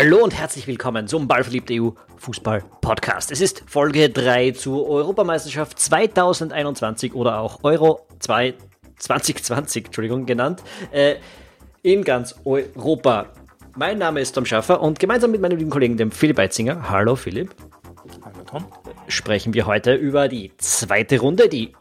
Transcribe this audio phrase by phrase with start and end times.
[0.00, 3.32] Hallo und herzlich willkommen zum Ballverliebt EU Fußball Podcast.
[3.32, 8.54] Es ist Folge 3 zur Europameisterschaft 2021 oder auch Euro 2
[8.96, 11.16] 2020, Entschuldigung, genannt, äh,
[11.82, 13.26] in ganz Europa.
[13.74, 17.16] Mein Name ist Tom Schaffer und gemeinsam mit meinem lieben Kollegen, dem Philipp Eitzinger, hallo
[17.16, 17.52] Philipp,
[18.24, 18.66] hallo Tom,
[19.08, 21.72] sprechen wir heute über die zweite Runde, die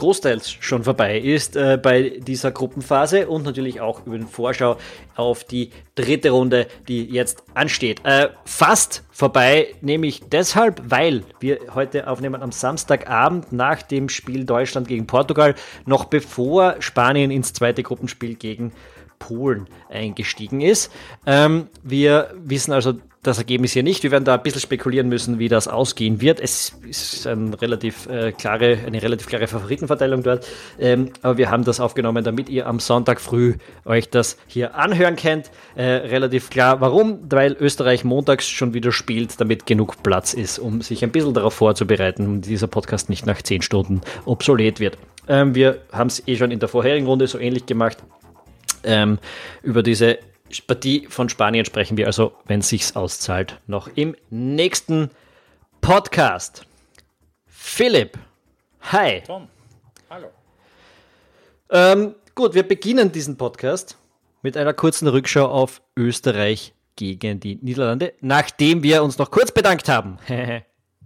[0.00, 4.78] großteils schon vorbei ist äh, bei dieser Gruppenphase und natürlich auch über den Vorschau
[5.14, 8.00] auf die dritte Runde, die jetzt ansteht.
[8.04, 14.88] Äh, fast vorbei, nämlich deshalb, weil wir heute aufnehmen am Samstagabend nach dem Spiel Deutschland
[14.88, 15.54] gegen Portugal,
[15.84, 18.72] noch bevor Spanien ins zweite Gruppenspiel gegen
[19.20, 20.90] Polen eingestiegen ist.
[21.24, 24.02] Ähm, wir wissen also das Ergebnis hier nicht.
[24.02, 26.40] Wir werden da ein bisschen spekulieren müssen, wie das ausgehen wird.
[26.40, 30.46] Es ist ein relativ, äh, klare, eine relativ klare Favoritenverteilung dort.
[30.78, 35.16] Ähm, aber wir haben das aufgenommen, damit ihr am Sonntag früh euch das hier anhören
[35.16, 35.50] könnt.
[35.74, 36.80] Äh, relativ klar.
[36.80, 37.20] Warum?
[37.30, 41.52] Weil Österreich montags schon wieder spielt, damit genug Platz ist, um sich ein bisschen darauf
[41.52, 44.96] vorzubereiten, um dieser Podcast nicht nach 10 Stunden obsolet wird.
[45.28, 47.98] Ähm, wir haben es eh schon in der vorherigen Runde so ähnlich gemacht.
[48.84, 49.18] Ähm,
[49.62, 50.18] über diese
[50.66, 55.10] Partie von Spanien sprechen wir also, wenn es sich auszahlt, noch im nächsten
[55.80, 56.66] Podcast.
[57.46, 58.18] Philipp,
[58.80, 59.22] hi.
[59.26, 59.48] Tom,
[60.08, 60.28] hallo.
[61.70, 63.96] Ähm, gut, wir beginnen diesen Podcast
[64.42, 69.88] mit einer kurzen Rückschau auf Österreich gegen die Niederlande, nachdem wir uns noch kurz bedankt
[69.88, 70.18] haben.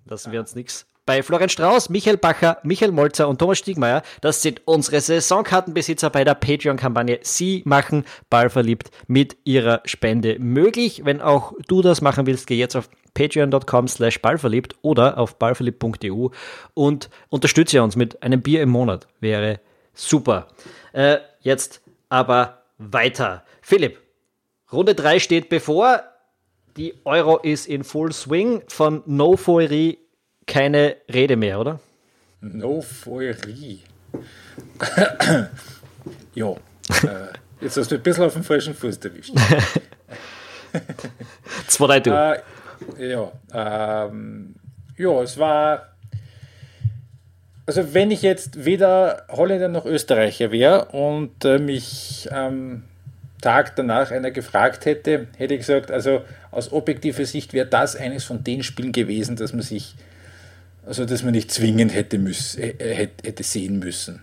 [0.06, 4.02] Lassen wir uns nichts bei Florian Strauß, Michael Bacher, Michael Molzer und Thomas Stiegmeier.
[4.20, 7.20] Das sind unsere Saisonkartenbesitzer bei der Patreon-Kampagne.
[7.22, 11.02] Sie machen Ballverliebt mit ihrer Spende möglich.
[11.04, 16.28] Wenn auch du das machen willst, geh jetzt auf patreon.com slash ballverliebt oder auf ballverliebt.eu
[16.74, 19.06] und unterstütze uns mit einem Bier im Monat.
[19.20, 19.60] Wäre
[19.92, 20.48] super.
[20.92, 23.44] Äh, jetzt aber weiter.
[23.62, 23.98] Philipp,
[24.72, 26.02] Runde 3 steht bevor.
[26.76, 28.62] Die Euro ist in Full Swing.
[28.66, 29.98] Von No Foerie
[30.46, 31.80] keine Rede mehr, oder?
[32.40, 33.80] No Feuerie.
[36.34, 36.56] ja, äh,
[37.60, 39.34] jetzt hast du ein bisschen auf dem falschen Fuß erwischt.
[41.66, 42.10] das war du.
[42.10, 44.54] Äh, ja, ähm,
[44.96, 45.88] ja, es war.
[47.66, 52.84] Also, wenn ich jetzt weder Holländer noch Österreicher wäre und äh, mich am
[53.40, 58.24] Tag danach einer gefragt hätte, hätte ich gesagt, also aus objektiver Sicht wäre das eines
[58.24, 59.94] von den Spielen gewesen, dass man sich
[60.86, 64.22] also dass man nicht zwingend hätte, müß, äh, hätte sehen müssen.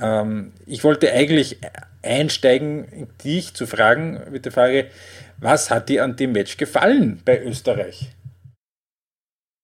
[0.00, 1.58] Ähm, ich wollte eigentlich
[2.02, 4.90] einsteigen, dich zu fragen mit der Frage,
[5.38, 8.10] was hat dir an dem Match gefallen bei Österreich?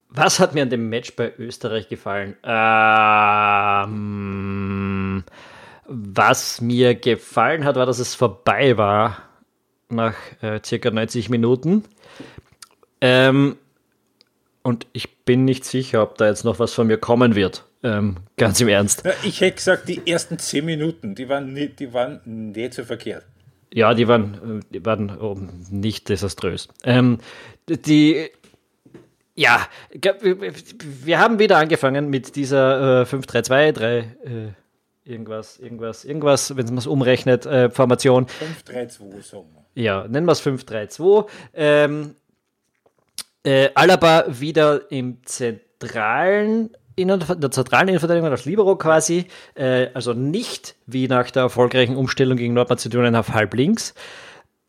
[0.08, 2.36] Was hat mir an dem Match bei Österreich gefallen?
[2.44, 3.64] Ähm,
[5.86, 9.22] was mir gefallen hat, war, dass es vorbei war
[9.88, 11.82] nach äh, circa 90 Minuten.
[13.00, 13.56] Ähm,
[14.64, 17.64] und ich bin nicht sicher, ob da jetzt noch was von mir kommen wird.
[17.82, 19.04] Ähm, ganz im Ernst.
[19.22, 23.24] Ich hätte gesagt, die ersten zehn Minuten, die waren nicht, die waren nicht so verkehrt.
[23.72, 25.36] Ja, die waren, die waren oh,
[25.70, 26.68] nicht desaströs.
[26.82, 27.18] Ähm,
[27.68, 28.30] die,
[29.34, 34.04] ja, wir haben wieder angefangen mit dieser äh, 5-3-2, 3, äh,
[35.04, 38.26] irgendwas, irgendwas, irgendwas, wenn man es umrechnet, äh, Formation.
[38.66, 39.82] 5-3-2, sagen wir.
[39.82, 41.26] Ja, nennen wir es 5-3-2.
[41.52, 42.14] Ähm,
[43.44, 50.76] äh, Alaba wieder im zentralen in der zentralen Innenverteidigung als Libero quasi, äh, also nicht
[50.86, 53.94] wie nach der erfolgreichen Umstellung gegen Nordmazedonien auf halb links.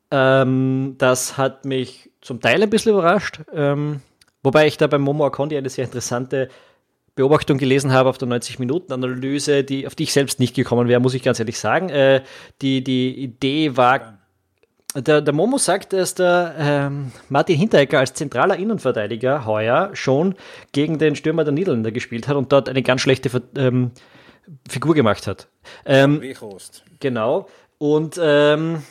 [0.10, 4.02] Ähm, das hat mich zum Teil ein bisschen überrascht, ähm,
[4.42, 6.50] wobei ich da beim Momo Akondi eine sehr interessante
[7.16, 11.14] Beobachtung gelesen habe auf der 90-Minuten-Analyse, die, auf die ich selbst nicht gekommen wäre, muss
[11.14, 11.90] ich ganz ehrlich sagen.
[11.90, 12.24] Äh,
[12.62, 14.20] die, die Idee war
[14.96, 20.36] der, der Momo sagt, dass der ähm, Martin Hinteregger als zentraler Innenverteidiger heuer schon
[20.72, 23.92] gegen den Stürmer der Niederländer gespielt hat und dort eine ganz schlechte ähm,
[24.70, 25.48] Figur gemacht hat.
[25.86, 26.22] Ähm,
[27.00, 27.48] genau.
[27.78, 28.84] Und ähm,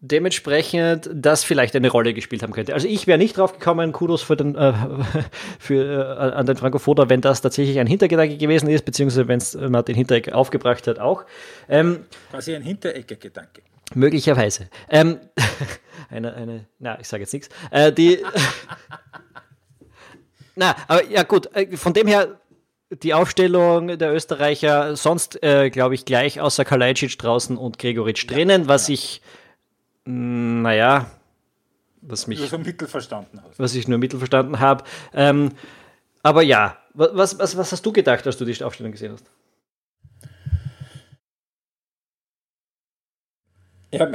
[0.00, 2.74] dementsprechend das vielleicht eine Rolle gespielt haben könnte.
[2.74, 4.72] Also ich wäre nicht drauf gekommen, Kudos für den, äh,
[5.58, 9.38] für, äh, an den Franco Foda, wenn das tatsächlich ein Hintergedanke gewesen ist, beziehungsweise wenn
[9.38, 11.24] es Martin Hinteregger aufgebracht hat auch.
[11.68, 13.62] Ähm, Quasi ein Hinteregger-Gedanke.
[13.94, 14.68] Möglicherweise.
[14.88, 15.18] Ähm,
[16.10, 17.48] eine, eine, na, ich sage jetzt nichts.
[17.70, 18.18] Äh, die.
[20.56, 22.40] na, aber ja, gut, äh, von dem her,
[22.90, 28.34] die Aufstellung der Österreicher sonst, äh, glaube ich, gleich außer Kalajdzic draußen und Gregoritsch ja,
[28.34, 28.94] drinnen, was ja.
[28.94, 29.22] ich,
[30.04, 31.10] mm, naja,
[32.02, 32.40] was mich.
[32.40, 33.58] So mittel verstanden hast.
[33.58, 34.84] Was ich nur mittel verstanden habe.
[35.14, 35.52] Ähm,
[36.22, 39.24] aber ja, was, was, was hast du gedacht, als du die Aufstellung gesehen hast?
[43.92, 44.10] Ja,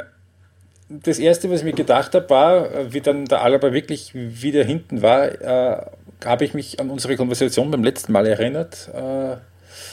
[0.89, 5.01] das Erste, was ich mir gedacht habe, war, wie dann der Alaba wirklich wieder hinten
[5.01, 5.85] war, äh,
[6.25, 9.38] habe ich mich an unsere Konversation beim letzten Mal erinnert, äh,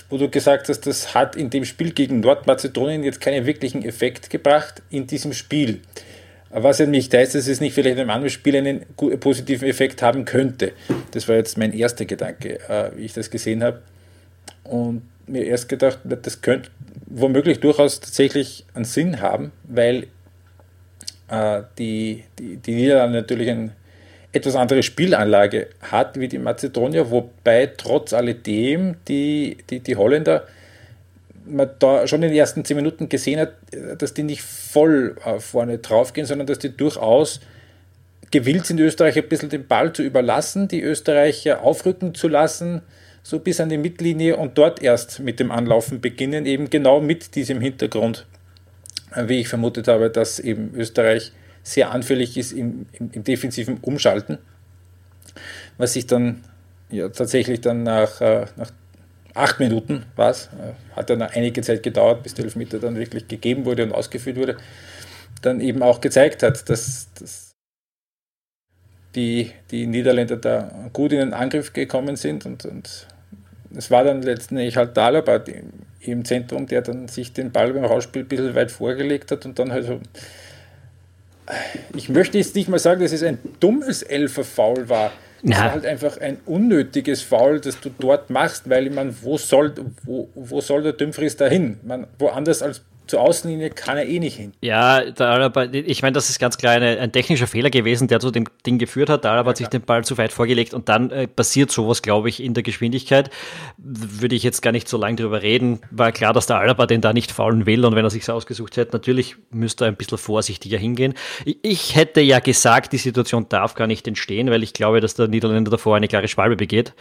[0.09, 4.31] wo du gesagt hast, das hat in dem Spiel gegen Nordmazedonien jetzt keinen wirklichen Effekt
[4.31, 5.81] gebracht in diesem Spiel.
[6.51, 8.87] Was ja nicht heißt, dass es nicht vielleicht in einem anderen Spiel einen
[9.19, 10.73] positiven Effekt haben könnte.
[11.11, 13.83] Das war jetzt mein erster Gedanke, äh, wie ich das gesehen habe.
[14.63, 16.71] Und mir erst gedacht, das könnte
[17.07, 20.07] womöglich durchaus tatsächlich einen Sinn haben, weil
[21.29, 23.73] äh, die, die, die Niederlande natürlich eine
[24.33, 30.45] etwas andere Spielanlage hat wie die Mazedonier, wobei trotz alledem die, die, die Holländer
[31.47, 33.53] man da schon in den ersten zehn Minuten gesehen hat,
[33.99, 37.41] dass die nicht voll äh, vorne draufgehen, sondern dass die durchaus
[38.31, 42.83] gewillt sind, Österreich ein bisschen den Ball zu überlassen, die Österreicher aufrücken zu lassen,
[43.25, 47.35] so bis an die Mittellinie und dort erst mit dem Anlaufen beginnen, eben genau mit
[47.35, 48.27] diesem Hintergrund,
[49.17, 51.33] wie ich vermutet habe, dass eben Österreich
[51.63, 54.37] sehr anfällig ist im, im, im defensiven Umschalten,
[55.79, 56.45] was sich dann
[56.91, 58.71] ja, tatsächlich dann nach, äh, nach
[59.33, 63.27] acht Minuten war es, äh, hat dann einige Zeit gedauert, bis der Elfmeter dann wirklich
[63.27, 64.59] gegeben wurde und ausgeführt wurde,
[65.41, 67.53] dann eben auch gezeigt hat, dass, dass
[69.15, 73.09] die, die Niederländer da gut in den Angriff gekommen sind und, und
[73.77, 75.41] es war dann letztendlich halt Dalaba
[76.01, 79.59] im Zentrum, der dann sich den Ball beim Rausspiel ein bisschen weit vorgelegt hat und
[79.59, 80.01] dann halt so.
[81.95, 85.13] Ich möchte jetzt nicht mal sagen, dass es ein dummes Elfer-Foul war.
[85.43, 89.37] Es war halt einfach ein unnötiges Foul, das du dort machst, weil ich meine, wo
[89.37, 89.75] soll,
[90.05, 91.79] wo, wo soll der Dumfries dahin?
[91.83, 94.53] Man, woanders als zur Außenlinie kann er eh nicht hin.
[94.63, 98.21] Ja, der Alaba, ich meine, das ist ganz klar eine, ein technischer Fehler gewesen, der
[98.21, 99.25] zu dem Ding geführt hat.
[99.25, 102.01] Der Alaba ja, hat sich den Ball zu weit vorgelegt und dann äh, passiert sowas,
[102.01, 103.31] glaube ich, in der Geschwindigkeit.
[103.77, 105.81] Würde ich jetzt gar nicht so lange drüber reden.
[105.91, 108.79] War klar, dass der Alaba den da nicht faulen will und wenn er sich ausgesucht
[108.79, 111.13] hätte, natürlich müsste er ein bisschen vorsichtiger hingehen.
[111.63, 115.29] Ich hätte ja gesagt, die Situation darf gar nicht entstehen, weil ich glaube, dass der
[115.29, 116.95] Niederländer davor eine klare Schwalbe begeht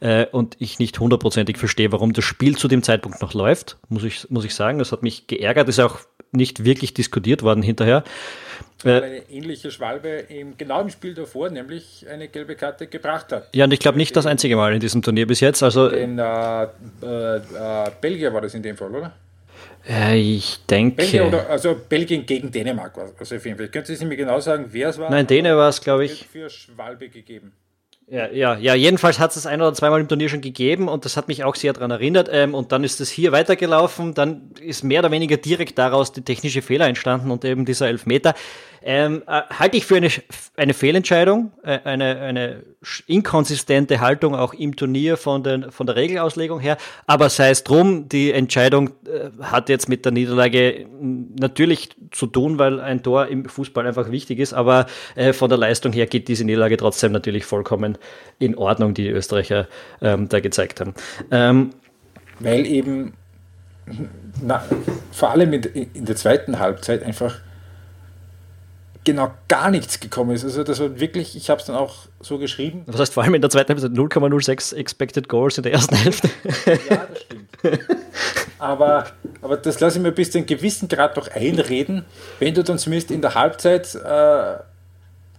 [0.00, 4.04] äh, und ich nicht hundertprozentig verstehe, warum das Spiel zu dem Zeitpunkt noch läuft, muss
[4.04, 4.78] ich, muss ich sagen.
[4.78, 6.00] Das hat mich geärgert geärgert, ist auch
[6.32, 8.04] nicht wirklich diskutiert worden hinterher.
[8.84, 13.48] Äh, eine ähnliche Schwalbe im, genau im Spiel davor, nämlich eine gelbe Karte gebracht hat.
[13.54, 15.62] Ja, und ich glaube nicht das einzige Mal in diesem Turnier bis jetzt.
[15.62, 19.12] Also in äh, äh, Belgien war das in dem Fall, oder?
[19.88, 20.96] Äh, ich denke.
[20.96, 23.68] Belgien oder, also Belgien gegen Dänemark war also auf jeden Fall.
[23.68, 25.10] Können Sie mir genau sagen, wer es war?
[25.10, 26.26] Nein, Dänemark war es, glaube ich.
[26.26, 27.52] Für Schwalbe gegeben.
[28.12, 31.16] Ja, ja, ja, jedenfalls hat es ein oder zweimal im Turnier schon gegeben und das
[31.16, 32.28] hat mich auch sehr daran erinnert.
[32.32, 36.22] Ähm, und dann ist es hier weitergelaufen, dann ist mehr oder weniger direkt daraus die
[36.22, 38.34] technische Fehler entstanden und eben dieser Elfmeter.
[38.82, 40.08] Ähm, äh, halte ich für eine,
[40.56, 42.62] eine Fehlentscheidung, äh, eine, eine
[43.06, 46.78] inkonsistente Haltung auch im Turnier von, den, von der Regelauslegung her.
[47.06, 50.86] Aber sei es drum, die Entscheidung äh, hat jetzt mit der Niederlage
[51.38, 54.54] natürlich zu tun, weil ein Tor im Fußball einfach wichtig ist.
[54.54, 57.98] Aber äh, von der Leistung her geht diese Niederlage trotzdem natürlich vollkommen
[58.38, 59.68] in Ordnung, die die Österreicher
[60.00, 60.94] ähm, da gezeigt haben.
[61.30, 61.70] Ähm,
[62.38, 63.12] weil eben
[64.42, 64.64] na,
[65.12, 67.40] vor allem in, in der zweiten Halbzeit einfach
[69.04, 70.44] genau gar nichts gekommen ist.
[70.44, 72.82] Also das war wirklich, ich habe es dann auch so geschrieben.
[72.86, 76.28] Was heißt vor allem in der zweiten Hälfte 0,06 Expected Goals in der ersten Hälfte?
[76.90, 77.80] Ja, das stimmt.
[78.58, 79.06] aber,
[79.42, 82.04] aber das lasse ich mir bis zu einem gewissen Grad doch einreden,
[82.38, 84.56] wenn du dann zumindest in der Halbzeit äh,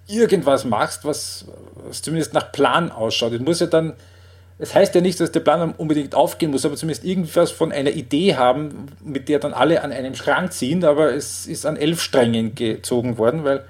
[0.08, 1.46] irgendwas machst, was,
[1.88, 3.34] was zumindest nach Plan ausschaut.
[3.34, 3.94] Es muss ja dann
[4.62, 7.90] es heißt ja nicht, dass der Plan unbedingt aufgehen muss, aber zumindest irgendwas von einer
[7.90, 12.00] Idee haben, mit der dann alle an einem Schrank ziehen, aber es ist an elf
[12.00, 13.64] Strängen gezogen worden, weil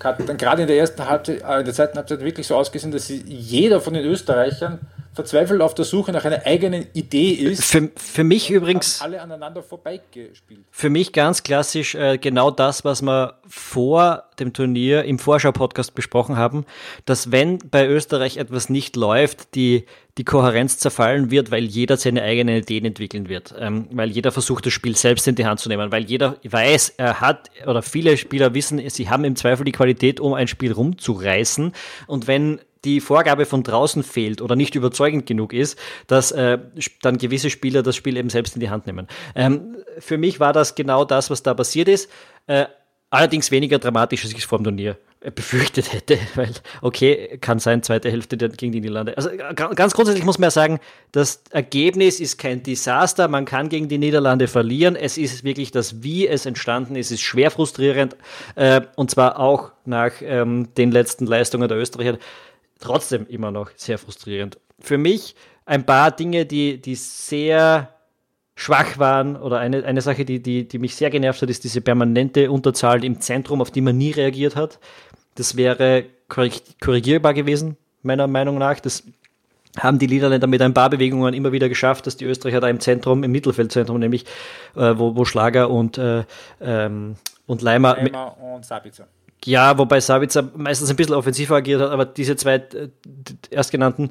[0.00, 3.08] dann gerade in der ersten Halbzeit, äh, in der zweiten Halbzeit wirklich so ausgesehen, dass
[3.26, 4.78] jeder von den Österreichern
[5.16, 7.64] verzweifelt auf der Suche nach einer eigenen Idee ist.
[7.64, 9.00] Für, für mich übrigens.
[9.00, 10.60] Alle aneinander vorbeigespielt.
[10.70, 16.36] Für mich ganz klassisch äh, genau das, was wir vor dem Turnier im Vorschau-Podcast besprochen
[16.36, 16.66] haben,
[17.06, 19.86] dass wenn bei Österreich etwas nicht läuft, die,
[20.18, 24.66] die Kohärenz zerfallen wird, weil jeder seine eigenen Ideen entwickeln wird, ähm, weil jeder versucht,
[24.66, 28.18] das Spiel selbst in die Hand zu nehmen, weil jeder weiß, er hat, oder viele
[28.18, 31.72] Spieler wissen, sie haben im Zweifel die Qualität, um ein Spiel rumzureißen.
[32.06, 36.58] Und wenn die Vorgabe von draußen fehlt oder nicht überzeugend genug ist, dass äh,
[37.02, 39.08] dann gewisse Spieler das Spiel eben selbst in die Hand nehmen.
[39.34, 42.08] Ähm, für mich war das genau das, was da passiert ist.
[42.46, 42.66] Äh,
[43.10, 47.58] allerdings weniger dramatisch, als ich es vor dem Turnier äh, befürchtet hätte, weil, okay, kann
[47.58, 49.16] sein, zweite Hälfte gegen die Niederlande.
[49.16, 50.78] Also äh, ganz grundsätzlich muss man ja sagen,
[51.10, 54.94] das Ergebnis ist kein Desaster, man kann gegen die Niederlande verlieren.
[54.94, 58.16] Es ist wirklich das, wie es entstanden ist, ist schwer frustrierend
[58.54, 62.18] äh, und zwar auch nach ähm, den letzten Leistungen der Österreicher
[62.80, 64.58] trotzdem immer noch sehr frustrierend.
[64.78, 67.90] Für mich ein paar Dinge, die, die sehr
[68.54, 71.80] schwach waren oder eine, eine Sache, die, die, die mich sehr genervt hat, ist diese
[71.80, 74.78] permanente Unterzahl im Zentrum, auf die man nie reagiert hat.
[75.34, 78.80] Das wäre korrigierbar gewesen, meiner Meinung nach.
[78.80, 79.04] Das
[79.78, 82.80] haben die Niederländer mit ein paar Bewegungen immer wieder geschafft, dass die Österreicher da im
[82.80, 84.24] Zentrum, im Mittelfeldzentrum nämlich,
[84.74, 86.24] äh, wo, wo Schlager und, äh,
[86.60, 87.16] ähm,
[87.46, 89.06] und Leimer, Leimer und Sabitzer.
[89.46, 92.88] Ja, wobei Sabitzer meistens ein bisschen offensiver agiert hat, aber diese zwei äh,
[93.50, 94.10] erstgenannten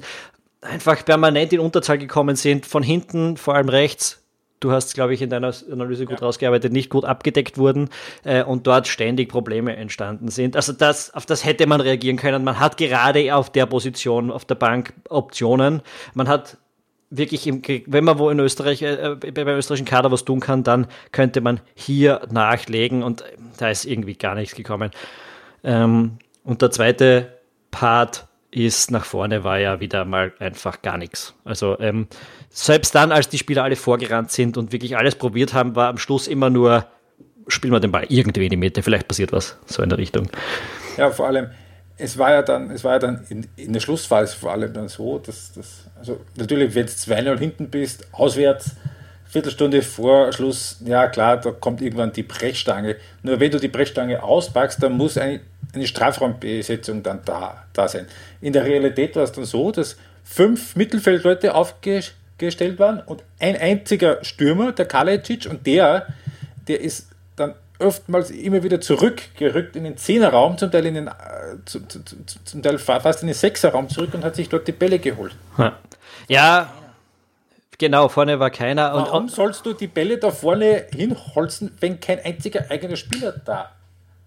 [0.62, 4.22] einfach permanent in Unterzahl gekommen sind, von hinten, vor allem rechts,
[4.60, 6.26] du hast, glaube ich, in deiner Analyse gut ja.
[6.26, 7.90] rausgearbeitet, nicht gut abgedeckt wurden
[8.24, 10.56] äh, und dort ständig Probleme entstanden sind.
[10.56, 12.42] Also das, auf das hätte man reagieren können.
[12.42, 15.82] Man hat gerade auf der Position, auf der Bank Optionen.
[16.14, 16.56] Man hat
[17.10, 20.64] wirklich, im, wenn man wo in Österreich, äh, äh beim österreichischen Kader was tun kann,
[20.64, 23.24] dann könnte man hier nachlegen und
[23.58, 24.90] da ist irgendwie gar nichts gekommen.
[25.66, 27.34] Ähm, und der zweite
[27.70, 31.34] Part ist nach vorne war ja wieder mal einfach gar nichts.
[31.44, 32.06] Also ähm,
[32.48, 35.98] selbst dann, als die Spieler alle vorgerannt sind und wirklich alles probiert haben, war am
[35.98, 36.86] Schluss immer nur,
[37.48, 40.30] spielen wir den Ball irgendwie in die Mitte, vielleicht passiert was, so in der Richtung.
[40.96, 41.50] Ja, vor allem,
[41.98, 44.88] es war ja dann, es war ja dann in, in der Schlussphase vor allem dann
[44.88, 48.76] so, dass das, also natürlich, wenn du 2-0 hinten bist, auswärts,
[49.28, 52.96] Viertelstunde vor Schluss, ja klar, da kommt irgendwann die Brechstange.
[53.22, 55.40] Nur wenn du die Brechstange auspackst, dann muss eine,
[55.76, 58.06] eine Strafraumbesetzung dann da, da sein.
[58.40, 64.24] In der Realität war es dann so, dass fünf Mittelfeldleute aufgestellt waren und ein einziger
[64.24, 66.06] Stürmer, der Kalajdzic, und der,
[66.68, 71.12] der ist dann oftmals immer wieder zurückgerückt in den Zehnerraum, zum Teil in den, äh,
[71.64, 72.04] zum, zum,
[72.44, 75.36] zum Teil fast in den Sechserraum zurück und hat sich dort die Bälle geholt.
[76.28, 76.70] Ja,
[77.78, 78.92] Genau, vorne war keiner.
[78.94, 83.72] Warum und, sollst du die Bälle da vorne hinholzen, wenn kein einziger eigener Spieler da,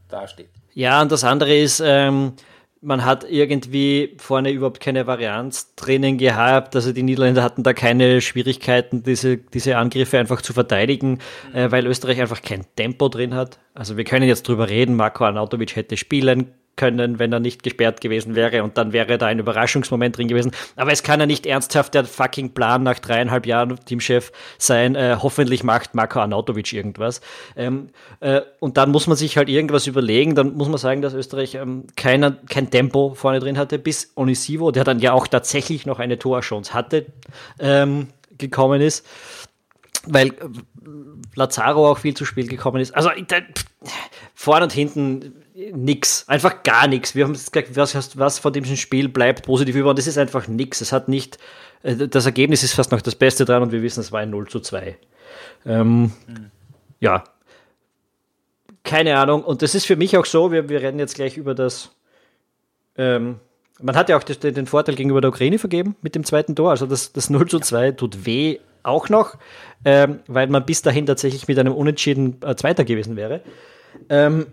[0.08, 0.50] da steht?
[0.74, 2.34] Ja, und das andere ist, ähm,
[2.82, 6.76] man hat irgendwie vorne überhaupt keine Varianz drinnen gehabt.
[6.76, 11.20] Also die Niederländer hatten da keine Schwierigkeiten, diese, diese Angriffe einfach zu verteidigen,
[11.54, 13.60] äh, weil Österreich einfach kein Tempo drin hat.
[13.74, 18.00] Also wir können jetzt drüber reden, Marco Arnautovic hätte spielen können, wenn er nicht gesperrt
[18.00, 20.52] gewesen wäre und dann wäre da ein Überraschungsmoment drin gewesen.
[20.78, 24.96] Aber es kann ja nicht ernsthaft der fucking Plan nach dreieinhalb Jahren Teamchef sein.
[24.96, 27.20] Äh, hoffentlich macht Marko Arnautovic irgendwas.
[27.58, 27.90] Ähm,
[28.22, 30.36] äh, und dann muss man sich halt irgendwas überlegen.
[30.36, 34.72] Dann muss man sagen, dass Österreich ähm, keiner, kein Tempo vorne drin hatte, bis Onisivo,
[34.72, 37.08] der dann ja auch tatsächlich noch eine Torchance hatte,
[37.60, 38.08] ähm,
[38.38, 39.06] gekommen ist
[40.06, 40.34] weil äh,
[41.36, 42.96] Lazaro auch viel zu Spiel gekommen ist.
[42.96, 43.38] Also da,
[44.34, 45.34] vorne und hinten
[45.74, 47.16] nix, einfach gar nichts.
[47.16, 50.48] Wir haben gesagt, was, was von diesem Spiel bleibt positiv über und das ist einfach
[50.48, 50.82] nichts.
[50.82, 51.38] Es hat nicht,
[51.84, 54.30] äh, das Ergebnis ist fast noch das Beste dran und wir wissen, es war ein
[54.30, 54.98] 0 zu 2.
[55.66, 56.12] Ähm, mhm.
[57.00, 57.24] Ja,
[58.84, 59.44] keine Ahnung.
[59.44, 61.92] Und das ist für mich auch so, wir, wir reden jetzt gleich über das.
[62.98, 63.40] Ähm,
[63.82, 66.72] man hat ja auch das, den Vorteil gegenüber der Ukraine vergeben mit dem zweiten Tor.
[66.72, 69.38] Also das, das 0 zu 2 tut weh auch noch,
[69.86, 73.42] ähm, weil man bis dahin tatsächlich mit einem Unentschieden äh, Zweiter gewesen wäre.
[74.10, 74.48] Ähm,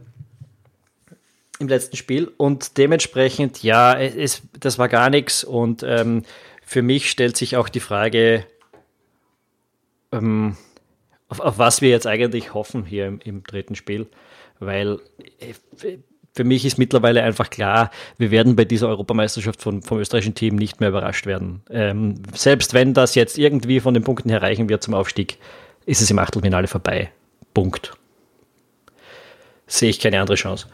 [1.58, 6.22] im letzten Spiel und dementsprechend, ja, es, das war gar nichts und ähm,
[6.64, 8.44] für mich stellt sich auch die Frage,
[10.12, 10.56] ähm,
[11.28, 14.06] auf, auf, was wir jetzt eigentlich hoffen hier im, im dritten Spiel,
[14.58, 14.98] weil
[15.40, 15.98] äh,
[16.34, 20.56] für mich ist mittlerweile einfach klar, wir werden bei dieser Europameisterschaft von, vom österreichischen Team
[20.56, 21.62] nicht mehr überrascht werden.
[21.70, 25.38] Ähm, selbst wenn das jetzt irgendwie von den Punkten her reichen wird zum Aufstieg,
[25.86, 27.10] ist es im Achtelfinale vorbei.
[27.54, 27.94] Punkt.
[29.66, 30.66] Sehe ich keine andere Chance.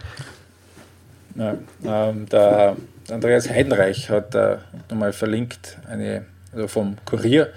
[1.34, 2.76] Ja, ähm, der
[3.10, 4.56] Andreas Heidenreich hat äh,
[4.90, 7.52] nochmal verlinkt, eine, also vom Kurier,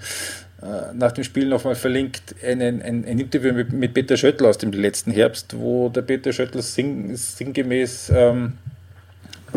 [0.62, 4.58] äh, nach dem Spiel nochmal verlinkt, einen, ein, ein Interview mit, mit, Peter Schöttl aus
[4.58, 8.54] dem letzten Herbst, wo der Peter Schöttl sing, sinngemäß ähm,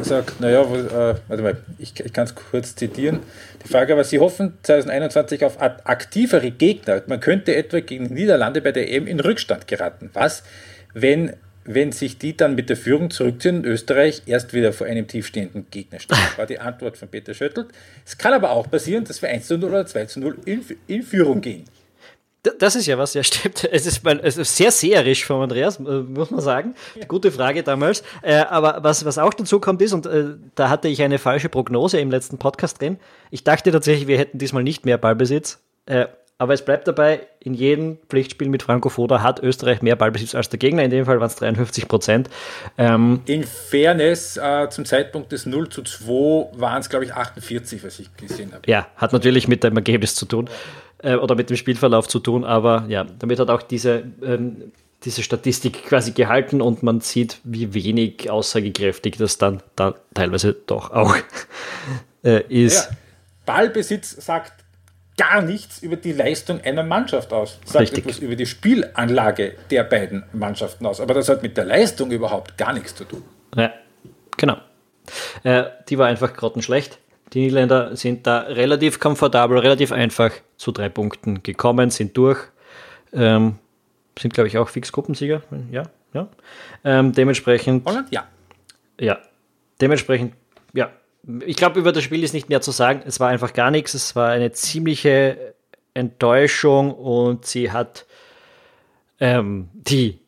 [0.01, 3.19] sagt, naja, äh, warte mal, ich, ich kann es kurz zitieren.
[3.63, 7.01] Die Frage war, Sie hoffen 2021 auf aktivere Gegner.
[7.07, 10.09] Man könnte etwa gegen die Niederlande bei der EM in Rückstand geraten.
[10.13, 10.43] Was,
[10.93, 11.33] wenn
[11.65, 15.99] wenn sich die dann mit der Führung zurückziehen Österreich erst wieder vor einem tiefstehenden Gegner
[15.99, 16.17] steht.
[16.17, 17.67] Das war die Antwort von Peter Schöttl.
[18.05, 20.65] Es kann aber auch passieren, dass wir 1 zu 0 oder 2 zu 0 in,
[20.87, 21.65] in Führung gehen.
[22.57, 23.65] Das ist ja was, ja stimmt.
[23.69, 26.73] Es ist, es ist sehr seherisch von Andreas, äh, muss man sagen.
[27.07, 28.01] Gute Frage damals.
[28.21, 31.49] Äh, aber was, was auch dazu kommt ist, und äh, da hatte ich eine falsche
[31.49, 32.97] Prognose im letzten Podcast drin.
[33.29, 35.59] Ich dachte tatsächlich, wir hätten diesmal nicht mehr Ballbesitz.
[36.41, 40.47] Aber es bleibt dabei, in jedem Pflichtspiel mit Franco Foda hat Österreich mehr Ballbesitz als
[40.47, 40.83] der Gegner.
[40.83, 42.29] In dem Fall waren es 53 Prozent.
[42.77, 47.83] Ähm, in Fairness, äh, zum Zeitpunkt des 0 zu 2 waren es, glaube ich, 48,
[47.83, 48.61] was ich gesehen habe.
[48.67, 50.49] Ja, hat natürlich mit dem Ergebnis zu tun
[51.03, 54.71] äh, oder mit dem Spielverlauf zu tun, aber ja, damit hat auch diese, ähm,
[55.03, 60.91] diese Statistik quasi gehalten und man sieht, wie wenig aussagekräftig das dann da teilweise doch
[60.91, 61.17] auch
[62.23, 62.89] äh, ist.
[62.89, 62.97] Ja,
[63.45, 64.53] Ballbesitz sagt
[65.19, 67.59] gar nichts über die Leistung einer Mannschaft aus.
[67.65, 68.05] Sagt Richtig.
[68.05, 71.01] etwas über die Spielanlage der beiden Mannschaften aus.
[71.01, 73.21] Aber das hat mit der Leistung überhaupt gar nichts zu tun.
[73.53, 73.73] Ja,
[74.37, 74.57] genau.
[75.43, 76.99] Äh, die war einfach grottenschlecht.
[77.33, 82.39] Die Niederländer sind da relativ komfortabel, relativ einfach zu drei Punkten gekommen, sind durch.
[83.11, 83.59] Ähm,
[84.17, 85.41] sind, glaube ich, auch Fix-Gruppensieger.
[85.69, 85.83] Ja,
[86.13, 86.27] ja.
[86.85, 87.85] Ähm, dementsprechend.
[87.85, 88.07] Holland?
[88.11, 88.25] Ja.
[88.99, 89.19] Ja.
[89.81, 90.33] Dementsprechend,
[90.73, 90.91] ja.
[91.45, 93.01] Ich glaube, über das Spiel ist nicht mehr zu sagen.
[93.05, 93.93] Es war einfach gar nichts.
[93.93, 95.53] Es war eine ziemliche
[95.93, 98.05] Enttäuschung und sie hat
[99.19, 100.19] ähm, die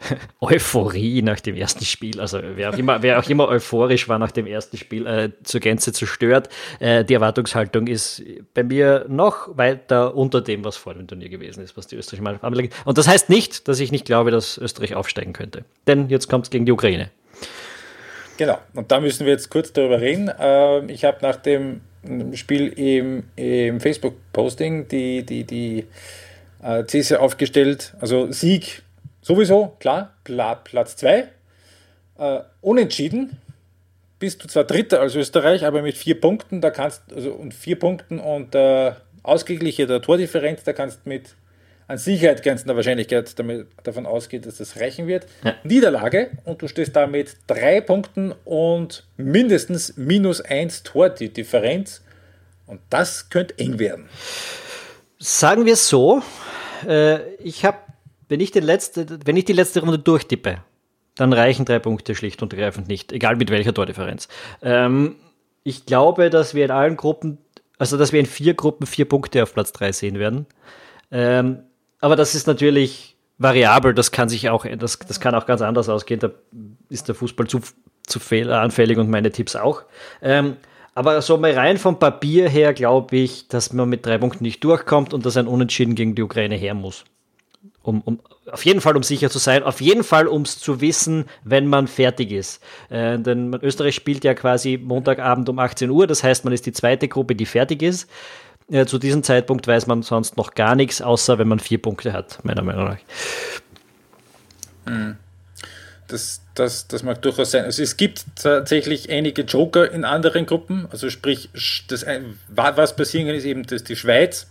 [0.40, 2.20] Euphorie nach dem ersten Spiel.
[2.20, 5.60] Also wer auch immer, wer auch immer euphorisch war nach dem ersten Spiel, äh, zur
[5.60, 6.48] Gänze zerstört.
[6.80, 8.22] Äh, die Erwartungshaltung ist
[8.54, 12.20] bei mir noch weiter unter dem, was vor dem Turnier gewesen ist, was die Österreich
[12.20, 12.70] mal anlegen.
[12.84, 15.64] Und das heißt nicht, dass ich nicht glaube, dass Österreich aufsteigen könnte.
[15.86, 17.10] Denn jetzt kommt es gegen die Ukraine.
[18.36, 20.30] Genau, und da müssen wir jetzt kurz darüber reden.
[20.38, 21.80] Ähm, ich habe nach dem
[22.34, 25.86] Spiel im, im Facebook-Posting die, die, die
[26.62, 28.82] äh, These aufgestellt, also Sieg
[29.26, 30.14] Sowieso, klar,
[30.62, 31.26] Platz 2.
[32.18, 33.38] Äh, unentschieden
[34.20, 37.76] bist du zwar Dritter als Österreich, aber mit vier Punkten, da kannst also und vier
[37.76, 38.92] Punkten und äh,
[39.24, 41.34] ausgegliche der Tordifferenz, da kannst mit
[41.88, 45.26] an Sicherheit grenzender Wahrscheinlichkeit damit, davon ausgehen, dass das reichen wird.
[45.44, 45.54] Ja.
[45.64, 52.02] Niederlage und du stehst da mit drei Punkten und mindestens minus eins Tor die Differenz
[52.66, 54.08] und das könnte eng werden.
[55.18, 56.22] Sagen wir es so,
[56.86, 57.78] äh, ich habe
[58.28, 60.58] wenn ich, letzte, wenn ich die letzte Runde durchtippe,
[61.14, 64.28] dann reichen drei Punkte schlicht und ergreifend nicht, egal mit welcher Tordifferenz.
[64.62, 65.16] Ähm,
[65.62, 67.38] ich glaube, dass wir in allen Gruppen,
[67.78, 70.46] also dass wir in vier Gruppen vier Punkte auf Platz drei sehen werden.
[71.10, 71.62] Ähm,
[72.06, 75.88] aber das ist natürlich variabel, das kann sich auch, das, das kann auch ganz anders
[75.88, 76.20] ausgehen.
[76.20, 76.30] Da
[76.88, 77.60] ist der Fußball zu,
[78.06, 79.82] zu fehleranfällig und meine Tipps auch.
[80.22, 80.56] Ähm,
[80.94, 84.62] aber so mal rein vom Papier her glaube ich, dass man mit drei Punkten nicht
[84.62, 87.04] durchkommt und dass ein Unentschieden gegen die Ukraine her muss
[87.86, 90.80] um, um, auf jeden Fall, um sicher zu sein, auf jeden Fall, um es zu
[90.80, 92.62] wissen, wenn man fertig ist.
[92.90, 96.72] Äh, denn Österreich spielt ja quasi Montagabend um 18 Uhr, das heißt, man ist die
[96.72, 98.10] zweite Gruppe, die fertig ist.
[98.70, 102.12] Äh, zu diesem Zeitpunkt weiß man sonst noch gar nichts, außer wenn man vier Punkte
[102.12, 102.98] hat, meiner Meinung nach.
[104.86, 105.16] Hm.
[106.08, 107.64] Das, das, das mag durchaus sein.
[107.64, 110.86] Also es gibt tatsächlich einige Joker in anderen Gruppen.
[110.90, 111.50] Also sprich,
[111.88, 112.06] das,
[112.48, 114.46] was passieren kann, ist eben, dass die Schweiz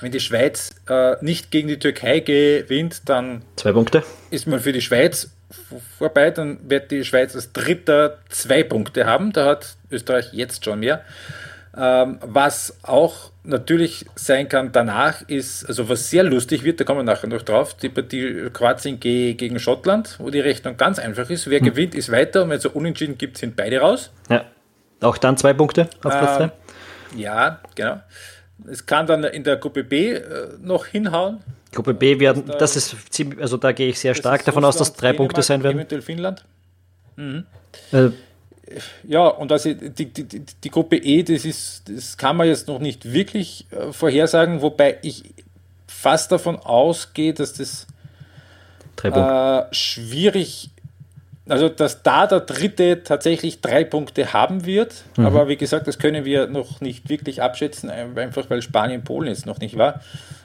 [0.00, 4.02] wenn die Schweiz äh, nicht gegen die Türkei gewinnt, dann zwei Punkte.
[4.30, 5.30] ist man für die Schweiz
[5.98, 9.32] vorbei, dann wird die Schweiz als Dritter zwei Punkte haben.
[9.32, 11.02] Da hat Österreich jetzt schon mehr.
[11.78, 17.00] Ähm, was auch natürlich sein kann danach ist, also was sehr lustig wird, da kommen
[17.00, 21.48] wir nachher noch drauf, die Partie Kroatien gegen Schottland, wo die Rechnung ganz einfach ist.
[21.48, 21.66] Wer hm.
[21.66, 24.10] gewinnt, ist weiter und wenn es so unentschieden gibt, sind beide raus.
[24.30, 24.44] Ja.
[25.02, 26.50] Auch dann zwei Punkte auf Platz ähm,
[27.18, 28.00] Ja, genau.
[28.70, 31.42] Es kann dann in der Gruppe B äh, noch hinhauen.
[31.72, 34.94] Gruppe B werden, das ist ziemlich, also da gehe ich sehr stark davon aus, dass
[34.94, 35.76] drei Punkte sein werden.
[35.76, 36.44] Eventuell Finnland.
[37.16, 37.44] Mhm.
[37.92, 38.08] Äh,
[39.04, 42.80] ja, und also die, die, die, Gruppe E, das ist, das kann man jetzt noch
[42.80, 45.22] nicht wirklich äh, vorhersagen, wobei ich
[45.86, 47.86] fast davon ausgehe, dass das
[49.02, 50.70] äh, schwierig
[51.48, 55.04] also dass da der Dritte tatsächlich drei Punkte haben wird.
[55.16, 55.26] Mhm.
[55.26, 59.46] Aber wie gesagt, das können wir noch nicht wirklich abschätzen, einfach weil Spanien Polen jetzt
[59.46, 60.00] noch nicht war.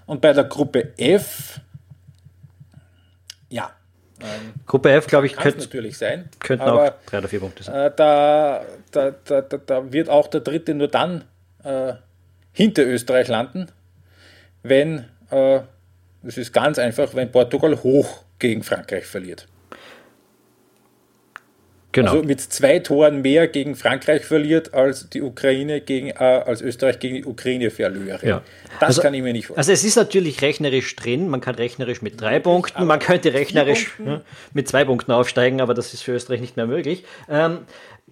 [0.05, 1.59] Und bei der Gruppe F,
[3.49, 3.71] ja.
[4.65, 6.29] Gruppe F, glaube ich, könnte natürlich sein.
[6.39, 7.75] Könnten auch drei oder vier Punkte sein.
[7.75, 11.23] Äh, da, da, da, da, wird auch der Dritte nur dann
[11.63, 11.93] äh,
[12.53, 13.67] hinter Österreich landen,
[14.63, 15.61] wenn, äh,
[16.23, 19.47] das ist ganz einfach, wenn Portugal hoch gegen Frankreich verliert.
[21.93, 22.11] Genau.
[22.11, 26.99] Also mit zwei Toren mehr gegen Frankreich verliert, als die Ukraine gegen, äh, als Österreich
[26.99, 28.25] gegen die Ukraine verliere.
[28.25, 28.41] Ja.
[28.79, 29.59] Das also, kann ich mir nicht vorstellen.
[29.59, 33.99] Also es ist natürlich rechnerisch drin, man kann rechnerisch mit drei Punkten, man könnte rechnerisch
[33.99, 34.21] ne,
[34.53, 37.03] mit zwei Punkten aufsteigen, aber das ist für Österreich nicht mehr möglich.
[37.29, 37.59] Ähm,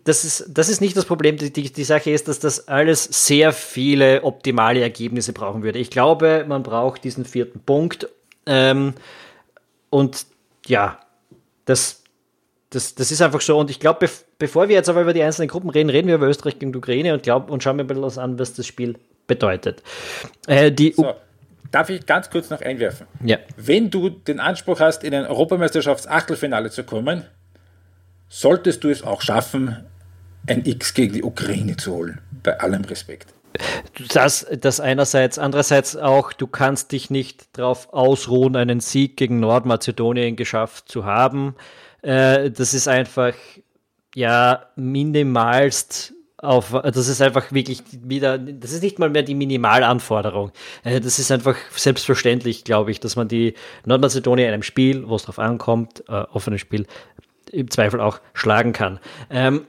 [0.03, 1.37] das ist, das ist nicht das Problem.
[1.37, 5.79] Die, die, die Sache ist, dass das alles sehr viele optimale Ergebnisse brauchen würde.
[5.79, 8.09] Ich glaube, man braucht diesen vierten Punkt.
[8.45, 8.93] Ähm,
[9.89, 10.25] und
[10.67, 10.99] ja,
[11.65, 11.98] das
[12.69, 13.57] das, das ist einfach so.
[13.57, 16.15] Und ich glaube, bev bevor wir jetzt aber über die einzelnen Gruppen reden, reden wir
[16.15, 18.65] über Österreich gegen die Ukraine und, glaub, und schauen wir ein bisschen an, was das
[18.65, 18.95] Spiel
[19.27, 19.83] bedeutet.
[20.47, 21.13] Äh, die so,
[21.71, 23.07] darf ich ganz kurz noch einwerfen?
[23.23, 23.37] Ja.
[23.57, 27.25] Wenn du den Anspruch hast, in ein Europameisterschafts-Achtelfinale zu kommen,
[28.29, 29.85] solltest du es auch schaffen,
[30.47, 32.21] ein X gegen die Ukraine zu holen.
[32.43, 33.33] Bei allem Respekt.
[34.13, 40.35] Das, das einerseits, andererseits auch, du kannst dich nicht darauf ausruhen, einen Sieg gegen Nordmazedonien
[40.35, 41.55] geschafft zu haben.
[42.01, 43.33] Äh, das ist einfach,
[44.15, 50.51] ja, minimalst auf, das ist einfach wirklich wieder, das ist nicht mal mehr die Minimalanforderung.
[50.83, 55.15] Äh, das ist einfach selbstverständlich, glaube ich, dass man die Nordmazedonier in einem Spiel, wo
[55.15, 56.85] es drauf ankommt, äh, offenes Spiel,
[57.51, 58.99] im Zweifel auch schlagen kann.
[59.29, 59.65] Ähm,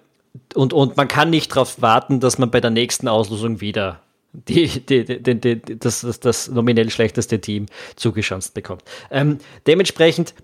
[0.54, 4.00] und, und man kann nicht darauf warten, dass man bei der nächsten Auslosung wieder
[4.32, 7.66] die, die, die, die, das, das, das nominell schlechteste Team
[7.96, 8.84] zugeschanzt bekommt.
[9.10, 10.34] Ähm, dementsprechend,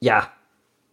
[0.00, 0.32] ja,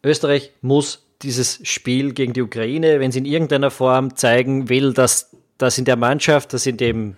[0.04, 5.32] Österreich muss dieses Spiel gegen die Ukraine, wenn sie in irgendeiner Form zeigen will, dass
[5.58, 7.16] das in der Mannschaft, dass in dem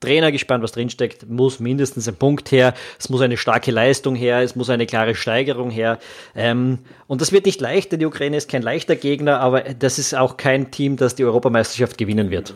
[0.00, 4.40] Trainer gespannt, was drinsteckt, muss mindestens ein Punkt her, es muss eine starke Leistung her,
[4.40, 5.98] es muss eine klare Steigerung her.
[6.34, 9.98] Ähm, und das wird nicht leicht, denn die Ukraine ist kein leichter Gegner, aber das
[9.98, 12.54] ist auch kein Team, das die Europameisterschaft gewinnen wird.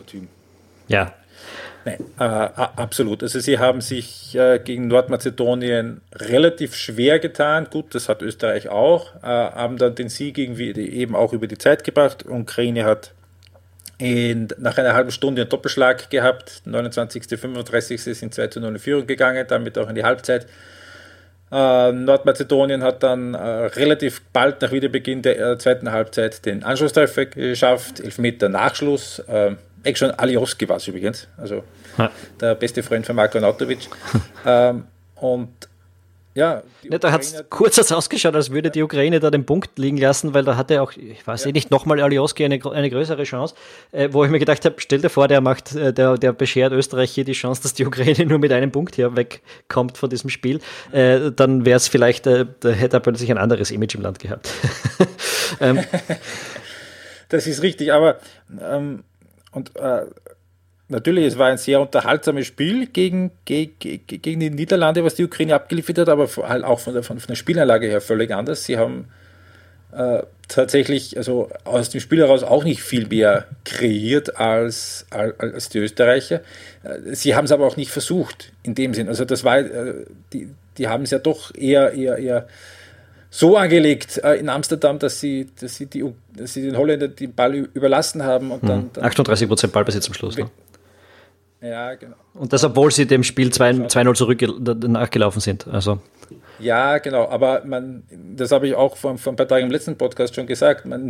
[0.87, 1.13] Ja.
[1.83, 3.23] Nein, äh, absolut.
[3.23, 7.67] Also sie haben sich äh, gegen Nordmazedonien relativ schwer getan.
[7.71, 11.57] Gut, das hat Österreich auch, äh, haben dann den Sieg irgendwie eben auch über die
[11.57, 12.25] Zeit gebracht.
[12.27, 13.13] Ukraine hat
[13.97, 16.61] in, nach einer halben Stunde einen Doppelschlag gehabt.
[16.65, 17.23] 29.
[17.39, 18.01] 35.
[18.01, 20.45] sind 2 zu 0 in Führung gegangen, damit auch in die Halbzeit.
[21.51, 27.25] Äh, Nordmazedonien hat dann äh, relativ bald nach Wiederbeginn der äh, zweiten Halbzeit den Anschlusstreffer
[27.25, 29.19] geschafft, Elfmeter Nachschluss.
[29.19, 29.55] Äh,
[29.95, 31.63] schon Alioski war es übrigens, also
[31.97, 32.11] ha.
[32.39, 33.89] der beste Freund von Marko Nautovic.
[34.45, 35.49] ähm, und
[36.33, 39.97] ja, ja, da hat es kurz ausgeschaut, als würde die Ukraine da den Punkt liegen
[39.97, 41.49] lassen, weil da hatte auch, ich weiß ja.
[41.49, 43.53] eh nicht, nochmal Alioski eine, eine größere Chance,
[43.91, 46.71] äh, wo ich mir gedacht habe, stell dir vor, der macht, äh, der, der beschert
[46.71, 50.29] Österreich hier die Chance, dass die Ukraine nur mit einem Punkt hier wegkommt von diesem
[50.29, 50.61] Spiel,
[50.93, 54.19] äh, dann wäre es vielleicht, äh, da hätte er plötzlich ein anderes Image im Land
[54.19, 54.49] gehabt.
[55.59, 55.79] ähm.
[57.27, 58.19] Das ist richtig, aber
[58.61, 59.03] ähm,
[59.51, 60.05] und äh,
[60.87, 65.55] natürlich, es war ein sehr unterhaltsames Spiel gegen, gegen, gegen die Niederlande, was die Ukraine
[65.55, 68.65] abgeliefert hat, aber halt auch von der, von, von der Spielanlage her völlig anders.
[68.65, 69.07] Sie haben
[69.91, 75.69] äh, tatsächlich also aus dem Spiel heraus auch nicht viel mehr kreiert als, als, als
[75.69, 76.41] die Österreicher.
[76.83, 79.07] Äh, sie haben es aber auch nicht versucht in dem Sinn.
[79.07, 82.47] Also das war, äh, die, die haben es ja doch eher, eher, eher
[83.33, 87.33] so angelegt äh, in Amsterdam, dass sie, dass, sie die, dass sie den Holländern den
[87.33, 88.51] Ball überlassen haben.
[88.51, 90.37] Und dann, dann 38 Prozent Ballbesitz am Schluss.
[90.37, 90.51] Ne?
[91.61, 92.17] Ja, genau.
[92.33, 94.41] Und das, obwohl sie dem Spiel 2-0 zurück
[94.87, 95.65] nachgelaufen sind.
[95.67, 95.99] Also.
[96.59, 97.29] Ja, genau.
[97.29, 98.03] Aber man,
[98.35, 100.85] das habe ich auch vor, vor ein paar Tagen im letzten Podcast schon gesagt.
[100.85, 101.09] Man,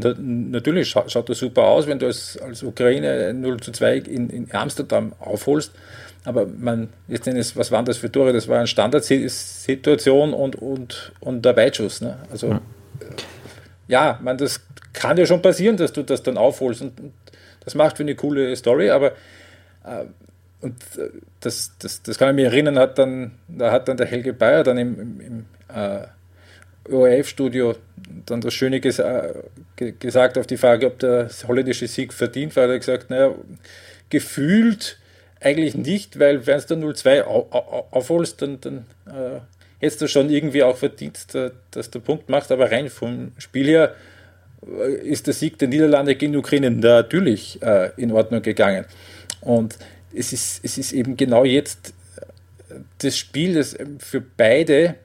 [0.51, 4.29] natürlich schaut, schaut das super aus, wenn du es als Ukraine 0 zu 2 in,
[4.29, 5.71] in Amsterdam aufholst.
[6.23, 8.31] Aber man, jetzt ist, was waren das für Tore?
[8.31, 12.01] Das war eine Standardsituation und, und, und der Weitschuss.
[12.01, 12.17] Ne?
[12.29, 12.61] Also, ja.
[13.87, 14.61] ja, man, das
[14.93, 16.81] kann ja schon passieren, dass du das dann aufholst.
[16.81, 17.13] Und, und
[17.63, 19.13] das macht für eine coole Story, aber
[19.83, 20.05] äh,
[20.61, 24.05] und äh, das, das, das kann ich mich erinnern, hat dann, da hat dann der
[24.05, 26.05] Helge Bayer dann im, im, im äh,
[26.89, 27.75] ORF-Studio
[28.25, 29.33] dann das Schöne ges äh,
[29.99, 33.33] gesagt auf die Frage, ob der holländische Sieg verdient war, hat er gesagt, naja,
[34.09, 34.97] gefühlt
[35.41, 37.23] eigentlich nicht, weil wenn du 0-2
[37.91, 39.39] aufholst, dann, dann äh,
[39.79, 41.27] hättest du schon irgendwie auch verdient,
[41.71, 43.95] dass du Punkt machst, aber rein vom Spiel her
[44.65, 48.85] äh, ist der Sieg der Niederlande gegen die Ukraine natürlich äh, in Ordnung gegangen.
[49.41, 49.77] Und
[50.13, 51.93] es ist, es ist eben genau jetzt
[52.99, 54.95] das Spiel, das für beide,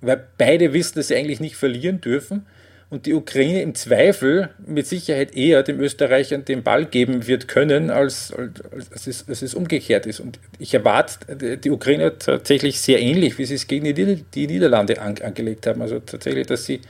[0.00, 2.46] weil beide wissen, dass sie eigentlich nicht verlieren dürfen
[2.88, 7.90] und die Ukraine im Zweifel mit Sicherheit eher dem Österreichern den Ball geben wird können,
[7.90, 10.20] als, als, als, es, als es umgekehrt ist.
[10.20, 15.00] Und ich erwarte die Ukraine tatsächlich sehr ähnlich, wie sie es gegen die, die Niederlande
[15.00, 15.82] an, angelegt haben.
[15.82, 16.80] Also tatsächlich, dass sie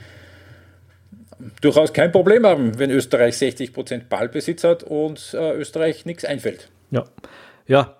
[1.61, 6.69] durchaus kein Problem haben, wenn Österreich 60% Ballbesitz hat und äh, Österreich nichts einfällt.
[6.91, 7.05] Ja,
[7.65, 7.97] ja,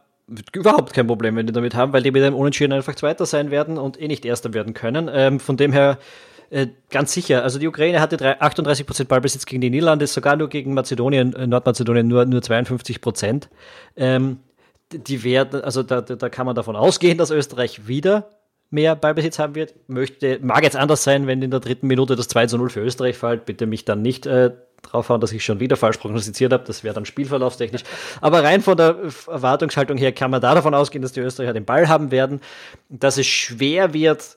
[0.53, 3.49] überhaupt kein Problem, wenn die damit haben, weil die mit einem Unentschieden einfach Zweiter sein
[3.49, 5.09] werden und eh nicht Erster werden können.
[5.11, 5.97] Ähm, von dem her
[6.49, 7.43] äh, ganz sicher.
[7.43, 12.07] Also die Ukraine hatte 38% Ballbesitz gegen die Niederlande, sogar nur gegen Mazedonien, äh, Nordmazedonien
[12.07, 13.49] nur, nur 52%.
[13.95, 14.39] Ähm,
[14.91, 18.29] die werden, also da, da kann man davon ausgehen, dass Österreich wieder
[18.69, 19.75] mehr Ballbesitz haben wird.
[19.87, 22.81] Möchte, mag jetzt anders sein, wenn in der dritten Minute das 2 zu 0 für
[22.81, 23.45] Österreich fällt.
[23.45, 26.63] Bitte mich dann nicht äh, draufhauen, dass ich schon wieder falsch prognostiziert habe.
[26.65, 27.83] Das wäre dann spielverlaufstechnisch.
[28.21, 31.65] Aber rein von der Erwartungshaltung her kann man da davon ausgehen, dass die Österreicher den
[31.65, 32.41] Ball haben werden.
[32.89, 34.36] Dass es schwer wird,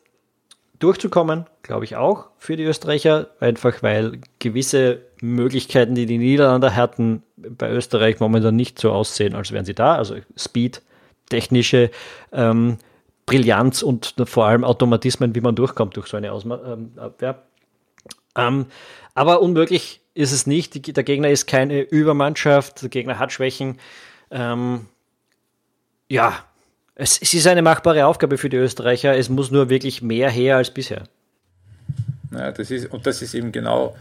[0.80, 7.22] durchzukommen, glaube ich auch für die Österreicher, einfach weil gewisse Möglichkeiten, die die Niederlande hatten,
[7.36, 9.94] bei Österreich momentan nicht so aussehen, als wären sie da.
[9.94, 10.82] Also Speed,
[11.28, 11.90] technische
[12.32, 12.78] ähm,
[13.26, 17.42] Brillanz und vor allem Automatismen, wie man durchkommt durch so eine ähm, Abwehr.
[18.36, 18.66] Ähm,
[19.14, 20.96] aber unmöglich ist es nicht.
[20.96, 23.78] Der Gegner ist keine Übermannschaft, der Gegner hat Schwächen.
[24.30, 24.86] Ähm,
[26.08, 26.44] ja,
[27.00, 29.16] es, es, ist eine machbare Aufgabe für die Österreicher.
[29.16, 31.04] Es muss nur wirklich mehr her als bisher.
[32.32, 33.96] Ja, das ist, und das ist eben genau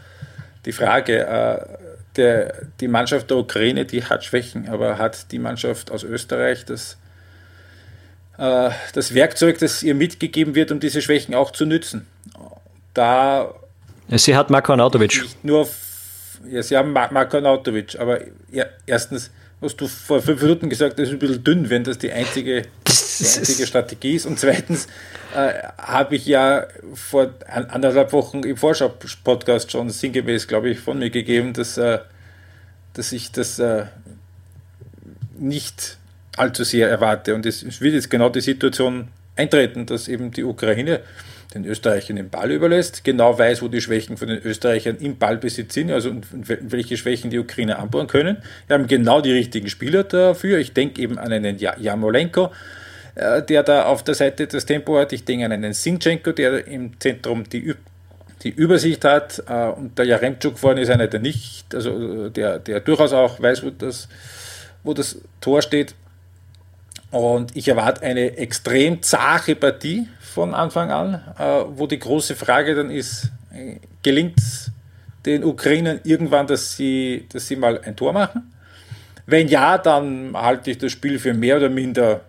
[0.64, 1.26] die Frage.
[1.26, 1.78] Äh,
[2.16, 6.98] der, die Mannschaft der Ukraine, die hat Schwächen, aber hat die Mannschaft aus Österreich das,
[8.36, 12.06] äh, das Werkzeug, das ihr mitgegeben wird, um diese Schwächen auch zu nützen.
[12.94, 13.54] Da
[14.08, 15.24] Sie hat Marko Arnautovic.
[15.44, 15.68] nur,
[16.50, 19.30] ja, sie haben Marko Arnautovic, aber ja, erstens
[19.62, 22.62] hast du vor fünf Minuten gesagt, das ist ein bisschen dünn, wenn das die einzige,
[22.62, 24.26] die einzige Strategie ist.
[24.26, 24.86] Und zweitens
[25.34, 31.10] äh, habe ich ja vor anderthalb Wochen im Vorschau-Podcast schon sinngemäß, glaube ich, von mir
[31.10, 31.98] gegeben, dass, äh,
[32.94, 33.84] dass ich das äh,
[35.38, 35.98] nicht
[36.36, 37.34] allzu sehr erwarte.
[37.34, 41.00] Und es wird jetzt genau die Situation eintreten, dass eben die Ukraine
[41.54, 45.74] den Österreichern den Ball überlässt, genau weiß, wo die Schwächen von den Österreichern im Ballbesitz
[45.74, 48.38] sind, also welche Schwächen die Ukrainer anbauen können.
[48.68, 50.58] Wir haben genau die richtigen Spieler dafür.
[50.58, 52.50] Ich denke eben an einen Jamolenko,
[53.16, 55.12] äh, der da auf der Seite das Tempo hat.
[55.12, 57.74] Ich denke an einen Sinchenko, der im Zentrum die,
[58.42, 59.42] die Übersicht hat.
[59.48, 63.64] Äh, und der Jaremczuk vorne ist einer, der nicht, also der, der durchaus auch weiß,
[63.64, 64.08] wo das,
[64.84, 65.96] wo das Tor steht.
[67.10, 72.74] Und ich erwarte eine extrem zache Partie von Anfang an, äh, wo die große Frage
[72.74, 73.30] dann ist,
[74.02, 74.70] gelingt es
[75.26, 78.52] den Ukrainern irgendwann, dass sie, dass sie mal ein Tor machen?
[79.26, 82.22] Wenn ja, dann halte ich das Spiel für mehr oder minder,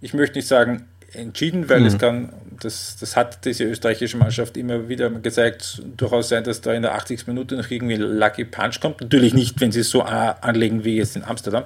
[0.00, 1.86] ich möchte nicht sagen entschieden, weil mhm.
[1.86, 6.72] es kann, das, das hat diese österreichische Mannschaft immer wieder gezeigt, durchaus sein, dass da
[6.72, 7.26] in der 80.
[7.26, 9.00] Minute noch irgendwie ein Lucky Punch kommt.
[9.00, 11.64] Natürlich nicht, wenn sie es so anlegen wie jetzt in Amsterdam.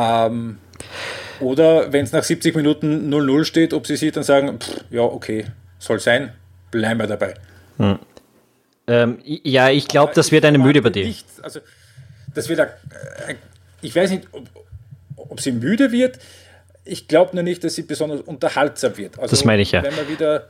[0.00, 0.58] Ähm,
[1.40, 5.02] oder wenn es nach 70 Minuten 0-0 steht, ob sie sich dann sagen, pff, ja,
[5.02, 5.46] okay,
[5.78, 6.32] soll sein,
[6.70, 7.34] bleiben wir dabei.
[7.78, 7.98] Hm.
[8.86, 11.14] Ähm, ja, ich glaube, das wird eine müde Partie.
[11.42, 11.60] Also,
[12.34, 12.68] das wird, ein,
[13.80, 14.48] ich weiß nicht, ob,
[15.16, 16.18] ob sie müde wird.
[16.84, 19.18] Ich glaube nur nicht, dass sie besonders unterhaltsam wird.
[19.18, 19.82] Also, das meine ich ja.
[19.82, 20.48] Wenn wir wieder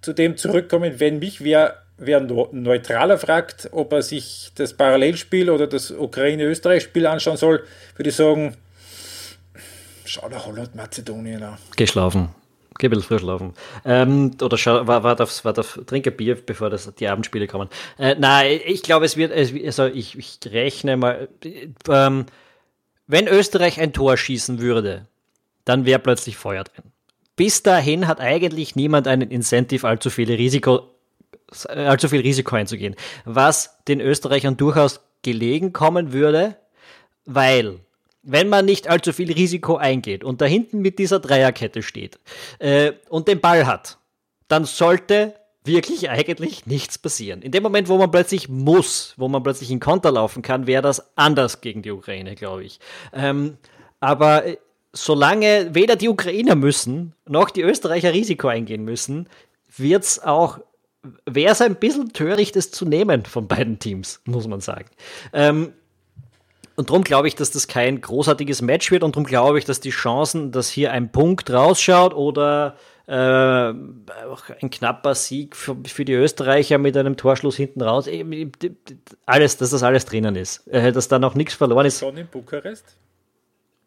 [0.00, 5.66] zu dem zurückkommen, wenn mich wer, wer neutraler fragt, ob er sich das Parallelspiel oder
[5.66, 7.64] das Ukraine-Österreich-Spiel anschauen soll,
[7.96, 8.56] würde ich sagen,
[10.04, 11.58] Schau der Holland Mazedonien an.
[11.76, 12.28] Geschlafen.
[12.78, 13.54] Geh ein bisschen früh schlafen.
[13.84, 17.68] Ähm, oder warte auf, wart auf, trink ein Bier, bevor das, die Abendspiele kommen.
[17.98, 21.28] Äh, nein, ich glaube, es wird, also ich, ich rechne mal,
[21.88, 22.26] ähm,
[23.06, 25.06] wenn Österreich ein Tor schießen würde,
[25.64, 26.90] dann wäre plötzlich Feuer drin.
[27.36, 30.94] Bis dahin hat eigentlich niemand einen Incentive, allzu viel Risiko,
[31.68, 32.96] allzu viel Risiko einzugehen.
[33.24, 36.56] Was den Österreichern durchaus gelegen kommen würde,
[37.24, 37.80] weil
[38.24, 42.18] wenn man nicht allzu viel Risiko eingeht und da hinten mit dieser Dreierkette steht
[42.58, 43.98] äh, und den Ball hat,
[44.48, 45.34] dann sollte
[45.64, 47.42] wirklich eigentlich nichts passieren.
[47.42, 50.82] In dem Moment, wo man plötzlich muss, wo man plötzlich in Konter laufen kann, wäre
[50.82, 52.80] das anders gegen die Ukraine, glaube ich.
[53.12, 53.58] Ähm,
[54.00, 54.56] aber äh,
[54.92, 59.28] solange weder die Ukrainer müssen, noch die Österreicher Risiko eingehen müssen,
[59.76, 60.60] wird es auch,
[61.26, 64.88] wäre es ein bisschen töricht, es zu nehmen von beiden Teams, muss man sagen.
[65.32, 65.72] Ähm,
[66.76, 69.80] und darum glaube ich, dass das kein großartiges Match wird und darum glaube ich, dass
[69.80, 76.14] die Chancen, dass hier ein Punkt rausschaut oder äh, ein knapper Sieg für, für, die
[76.14, 78.08] Österreicher mit einem Torschluss hinten raus,
[79.26, 80.66] alles, dass das alles drinnen ist.
[80.68, 82.00] Äh, dass da noch nichts verloren ist.
[82.00, 82.84] Schon in Bukarest?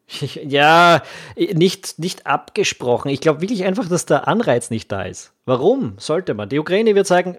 [0.46, 1.04] Ja,
[1.36, 3.10] nicht, nicht abgesprochen.
[3.10, 5.34] Ich glaube wirklich einfach, dass der Anreiz nicht da ist.
[5.46, 6.48] Warum sollte man?
[6.48, 7.38] Die Ukraine wird sagen,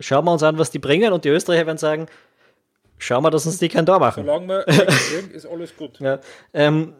[0.00, 2.06] schauen wir uns an, was die bringen, und die Österreicher werden sagen,
[2.98, 4.24] Schauen wir, dass uns die kein Tor machen.
[4.24, 4.68] Solange wir
[5.34, 6.00] ist alles gut.
[6.00, 6.18] Ja,
[6.52, 6.94] ähm,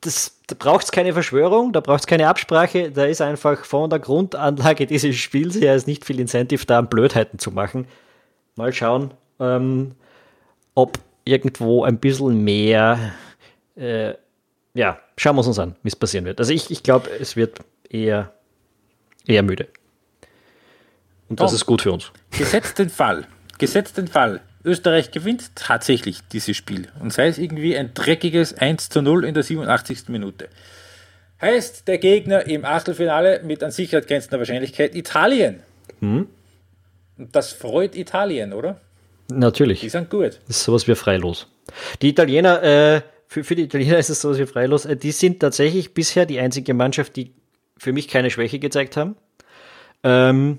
[0.00, 3.88] das, da braucht es keine Verschwörung, da braucht es keine Absprache, da ist einfach von
[3.88, 7.86] der Grundanlage dieses Spiels her ist nicht viel Incentive da, Blödheiten zu machen.
[8.56, 9.94] Mal schauen, ähm,
[10.74, 13.12] ob irgendwo ein bisschen mehr,
[13.76, 14.14] äh,
[14.74, 16.38] ja, schauen wir uns an, wie es passieren wird.
[16.38, 18.32] Also ich, ich glaube, es wird eher,
[19.26, 19.68] eher müde.
[21.28, 22.12] Und das Tom, ist gut für uns.
[22.30, 23.26] Gesetzt den Fall,
[23.58, 28.88] gesetzt den Fall, Österreich gewinnt tatsächlich dieses Spiel und sei es irgendwie ein dreckiges 1
[28.88, 30.08] zu 0 in der 87.
[30.08, 30.48] Minute.
[31.40, 35.60] Heißt der Gegner im Achtelfinale mit an Sicherheit grenzender Wahrscheinlichkeit Italien.
[36.00, 36.28] Hm?
[37.16, 38.80] Das freut Italien, oder?
[39.28, 39.80] Natürlich.
[39.80, 40.40] Die sind gut.
[40.46, 41.46] Das ist sowas wie freilos.
[42.02, 44.84] Die Italiener, äh, für, für die Italiener ist es sowas wie freilos.
[44.84, 47.32] Äh, die sind tatsächlich bisher die einzige Mannschaft, die
[47.78, 49.16] für mich keine Schwäche gezeigt haben.
[50.02, 50.58] Ähm,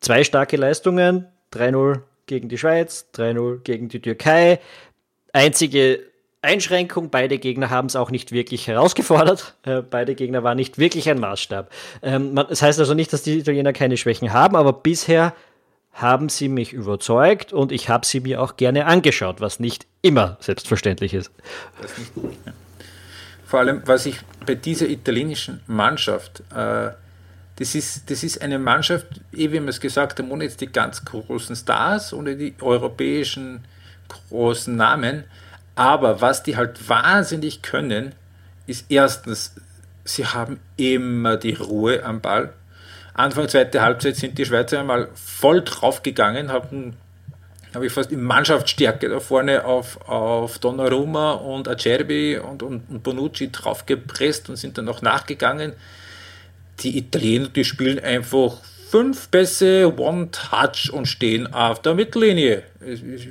[0.00, 4.60] zwei starke Leistungen, 3-0 gegen die Schweiz, 3-0 gegen die Türkei.
[5.32, 6.00] Einzige
[6.44, 9.54] Einschränkung, beide Gegner haben es auch nicht wirklich herausgefordert.
[9.64, 11.70] Äh, beide Gegner waren nicht wirklich ein Maßstab.
[12.02, 15.34] Ähm, man, das heißt also nicht, dass die Italiener keine Schwächen haben, aber bisher
[15.92, 20.36] haben sie mich überzeugt und ich habe sie mir auch gerne angeschaut, was nicht immer
[20.40, 21.30] selbstverständlich ist.
[23.46, 26.90] Vor allem, was ich bei dieser italienischen Mannschaft äh,
[27.56, 30.72] das ist, das ist eine Mannschaft, eh wie wir es gesagt haben, ohne jetzt die
[30.72, 33.64] ganz großen Stars, ohne die europäischen
[34.08, 35.24] großen Namen.
[35.76, 38.14] Aber was die halt wahnsinnig können,
[38.66, 39.54] ist erstens,
[40.04, 42.52] sie haben immer die Ruhe am Ball.
[43.14, 46.96] Anfang zweite Halbzeit sind die Schweizer einmal voll draufgegangen, haben
[47.74, 53.02] habe ich fast in Mannschaftsstärke da vorne auf, auf Donnarumma und Acerbi und, und, und
[53.02, 55.72] Bonucci draufgepresst und sind dann noch nachgegangen.
[56.80, 58.58] Die Italiener, die spielen einfach
[58.90, 62.62] fünf Pässe, One-Touch und stehen auf der Mittellinie.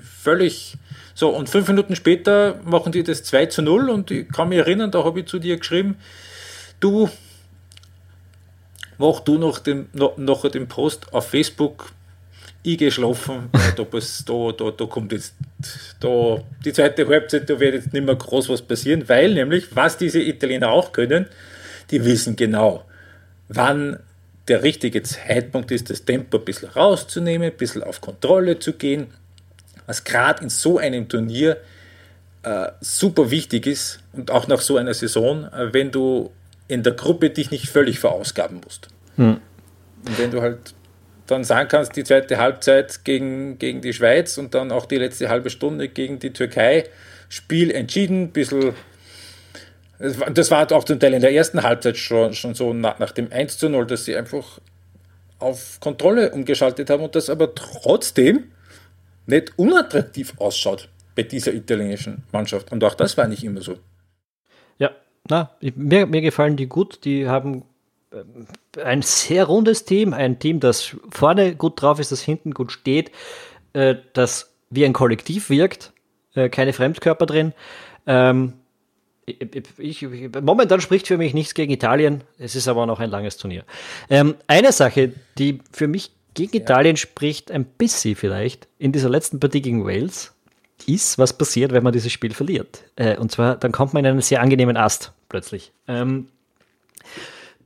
[0.02, 0.78] Völlig
[1.14, 1.30] so.
[1.30, 4.92] Und fünf Minuten später machen die das 2 zu 0 und ich kann mich erinnern,
[4.92, 5.96] da habe ich zu dir geschrieben,
[6.80, 7.10] du,
[8.98, 11.94] mach du noch den, noch, noch den Post auf Facebook,
[12.64, 15.34] ich gehe schlafen, da, da, da, da kommt jetzt
[16.00, 19.98] da, die zweite Halbzeit, da wird jetzt nicht mehr groß was passieren, weil nämlich, was
[19.98, 21.28] diese Italiener auch können,
[21.92, 22.86] die wissen genau,
[23.54, 24.00] wann
[24.48, 29.08] der richtige Zeitpunkt ist, das Tempo ein bisschen rauszunehmen, ein bisschen auf Kontrolle zu gehen,
[29.86, 31.58] was gerade in so einem Turnier
[32.44, 36.32] äh, super wichtig ist und auch nach so einer Saison, äh, wenn du
[36.68, 38.88] in der Gruppe dich nicht völlig verausgaben musst.
[39.16, 39.40] Hm.
[40.06, 40.74] Und wenn du halt
[41.28, 45.30] dann sagen kannst, die zweite Halbzeit gegen, gegen die Schweiz und dann auch die letzte
[45.30, 46.86] halbe Stunde gegen die Türkei,
[47.30, 48.74] Spiel entschieden, ein bisschen
[50.04, 53.32] das war auch zum Teil in der ersten Halbzeit schon, schon so nach, nach dem
[53.32, 54.60] 1 zu 0, dass sie einfach
[55.40, 58.52] auf Kontrolle umgeschaltet haben und das aber trotzdem
[59.26, 62.72] nicht unattraktiv ausschaut bei dieser italienischen Mannschaft.
[62.72, 63.78] Und auch das war nicht immer so.
[64.78, 64.92] Ja,
[65.30, 67.06] na, mir, mir gefallen die gut.
[67.06, 67.64] Die haben
[68.12, 72.74] äh, ein sehr rundes Team, ein Team, das vorne gut drauf ist, das hinten gut
[72.74, 73.12] steht,
[73.72, 75.94] äh, das wie ein Kollektiv wirkt,
[76.36, 77.54] äh, keine Fremdkörper drin.
[78.06, 78.54] Ähm,
[79.26, 80.08] ich,
[80.42, 83.64] momentan spricht für mich nichts gegen Italien, es ist aber noch ein langes Turnier.
[84.10, 86.64] Ähm, eine Sache, die für mich gegen ja.
[86.64, 90.34] Italien spricht, ein bisschen vielleicht, in dieser letzten Partie gegen Wales,
[90.88, 92.84] ist, was passiert, wenn man dieses Spiel verliert.
[92.96, 95.72] Äh, und zwar, dann kommt man in einen sehr angenehmen Ast plötzlich.
[95.88, 96.28] Ähm,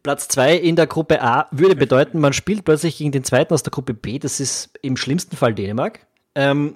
[0.04, 3.63] Platz 2 in der Gruppe A würde bedeuten, man spielt plötzlich gegen den zweiten aus
[3.63, 6.06] der Gruppe B, das ist im schlimmsten Fall Dänemark.
[6.36, 6.76] Ähm,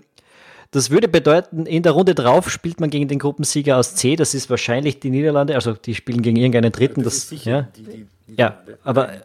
[0.72, 4.34] das würde bedeuten, in der Runde drauf spielt man gegen den Gruppensieger aus C, das
[4.34, 7.04] ist wahrscheinlich die Niederlande, also die spielen gegen irgendeinen Dritten.
[7.04, 9.22] Das, das ja, die, die, die ja aber einen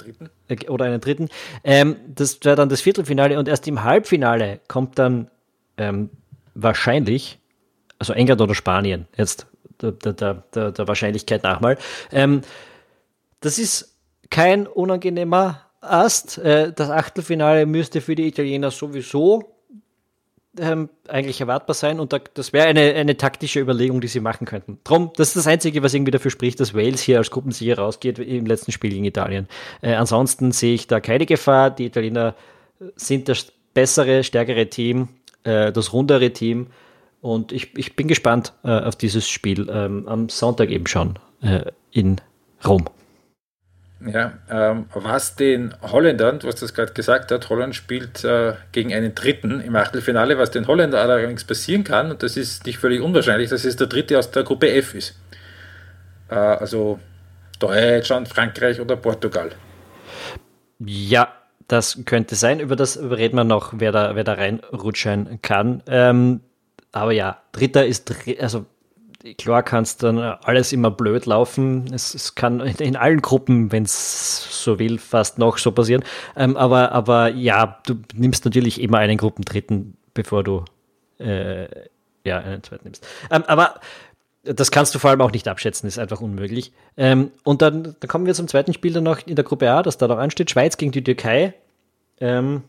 [0.48, 1.28] äh, oder einen Dritten.
[1.62, 5.30] Ähm, das wäre dann das Viertelfinale und erst im Halbfinale kommt dann
[5.76, 6.10] ähm,
[6.54, 7.38] wahrscheinlich,
[8.00, 9.46] also England oder Spanien, jetzt
[9.80, 11.78] der, der, der, der Wahrscheinlichkeit nach mal.
[12.10, 12.40] Ähm,
[13.40, 13.96] das ist
[14.30, 16.38] kein unangenehmer Ast.
[16.38, 19.55] Äh, das Achtelfinale müsste für die Italiener sowieso
[20.60, 24.46] ähm, eigentlich erwartbar sein und da, das wäre eine, eine taktische Überlegung, die sie machen
[24.46, 24.78] könnten.
[24.84, 28.18] Drum, das ist das Einzige, was irgendwie dafür spricht, dass Wales hier als Gruppensieger rausgeht
[28.18, 29.48] im letzten Spiel gegen Italien.
[29.82, 31.70] Äh, ansonsten sehe ich da keine Gefahr.
[31.70, 32.34] Die Italiener
[32.96, 35.08] sind das bessere, stärkere Team,
[35.44, 36.68] äh, das rundere Team
[37.20, 41.72] und ich, ich bin gespannt äh, auf dieses Spiel ähm, am Sonntag eben schon äh,
[41.90, 42.20] in
[42.66, 42.84] Rom.
[44.04, 48.92] Ja, ähm, was den Holländern, du hast das gerade gesagt hat, Holland spielt äh, gegen
[48.92, 53.00] einen Dritten im Achtelfinale, was den Holländern allerdings passieren kann, und das ist nicht völlig
[53.00, 55.18] unwahrscheinlich, dass es der Dritte aus der Gruppe F ist.
[56.28, 57.00] Äh, also
[57.58, 59.50] Deutschland, Frankreich oder Portugal.
[60.78, 61.32] Ja,
[61.68, 62.60] das könnte sein.
[62.60, 65.82] Über das reden wir noch, wer da, wer da reinrutschen kann.
[65.86, 66.40] Ähm,
[66.92, 68.66] aber ja, Dritter ist, also
[69.38, 71.92] klar kannst dann alles immer blöd laufen.
[71.92, 76.04] Es, es kann in allen Gruppen, wenn es so will, fast noch so passieren.
[76.36, 80.64] Ähm, aber, aber ja, du nimmst natürlich immer einen Gruppendritten, bevor du
[81.18, 81.66] äh,
[82.24, 83.06] ja, einen zweiten nimmst.
[83.30, 83.80] Ähm, aber
[84.42, 86.72] das kannst du vor allem auch nicht abschätzen, ist einfach unmöglich.
[86.96, 89.82] Ähm, und dann, dann kommen wir zum zweiten Spiel dann noch in der Gruppe A,
[89.82, 90.50] das da noch ansteht.
[90.50, 91.54] Schweiz gegen die Türkei.
[92.20, 92.62] Ähm,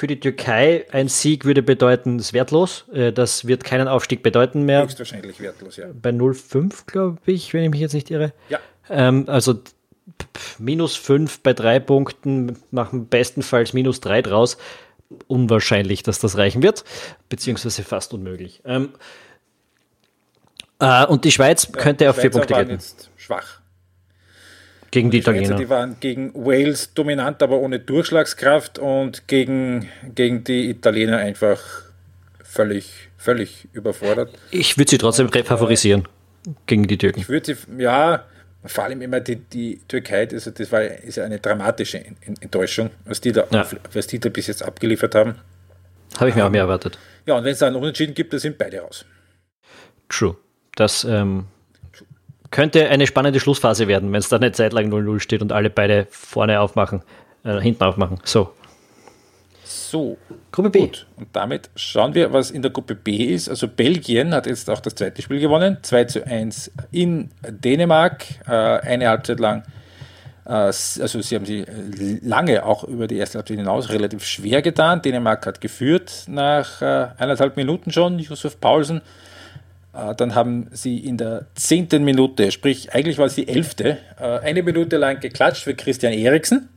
[0.00, 2.86] für die Türkei ein Sieg würde bedeuten, es ist wertlos.
[2.90, 4.82] Äh, das wird keinen Aufstieg bedeuten mehr.
[4.82, 5.88] Höchstwahrscheinlich wertlos, ja.
[5.92, 8.32] Bei 0,5, glaube ich, wenn ich mich jetzt nicht irre.
[8.48, 8.60] Ja.
[8.88, 9.60] Ähm, also
[10.58, 14.56] minus 5 bei drei Punkten, machen bestenfalls minus 3 draus.
[15.26, 16.82] Unwahrscheinlich, dass das reichen wird,
[17.28, 18.62] beziehungsweise fast unmöglich.
[18.64, 18.94] Ähm,
[20.78, 22.78] äh, und die Schweiz ja, könnte auf vier Punkte gehen.
[23.16, 23.59] Schwach.
[24.90, 25.56] Gegen die, die Italiener.
[25.56, 31.60] Die waren gegen Wales dominant, aber ohne Durchschlagskraft und gegen, gegen die Italiener einfach
[32.42, 34.36] völlig, völlig überfordert.
[34.50, 36.08] Ich würde sie trotzdem favorisieren
[36.66, 37.20] gegen die Türken.
[37.20, 38.24] Ich würde sie, ja,
[38.64, 42.04] vor allem immer die, die Türkei, also das war, ist eine dramatische
[42.40, 43.66] Enttäuschung, was die, da, ja.
[43.92, 45.36] was die da bis jetzt abgeliefert haben.
[46.18, 46.98] Habe ich mir auch mehr erwartet.
[47.26, 49.04] Ja, und wenn es da einen Unentschieden gibt, dann sind beide raus.
[50.08, 50.36] True.
[50.74, 51.46] Das ähm,
[52.50, 55.70] könnte eine spannende Schlussphase werden, wenn es da eine Zeit lang 0-0 steht und alle
[55.70, 57.02] beide vorne aufmachen,
[57.44, 58.18] äh, hinten aufmachen.
[58.24, 58.52] So.
[59.64, 60.18] So.
[60.50, 60.80] Gruppe B.
[60.80, 61.06] Gut.
[61.16, 63.48] Und damit schauen wir, was in der Gruppe B ist.
[63.48, 65.78] Also Belgien hat jetzt auch das zweite Spiel gewonnen.
[65.82, 68.24] 2 zu 1 in Dänemark.
[68.48, 69.62] Äh, eine Halbzeit lang.
[70.44, 71.64] Äh, also sie haben sie
[72.22, 75.02] lange auch über die erste Halbzeit hinaus relativ schwer getan.
[75.02, 78.18] Dänemark hat geführt nach äh, eineinhalb Minuten schon.
[78.18, 79.29] Yusuf Paulsen äh,
[80.16, 84.62] dann haben sie in der zehnten Minute, sprich eigentlich war es die elfte, äh, eine
[84.62, 86.68] Minute lang geklatscht für Christian Eriksen.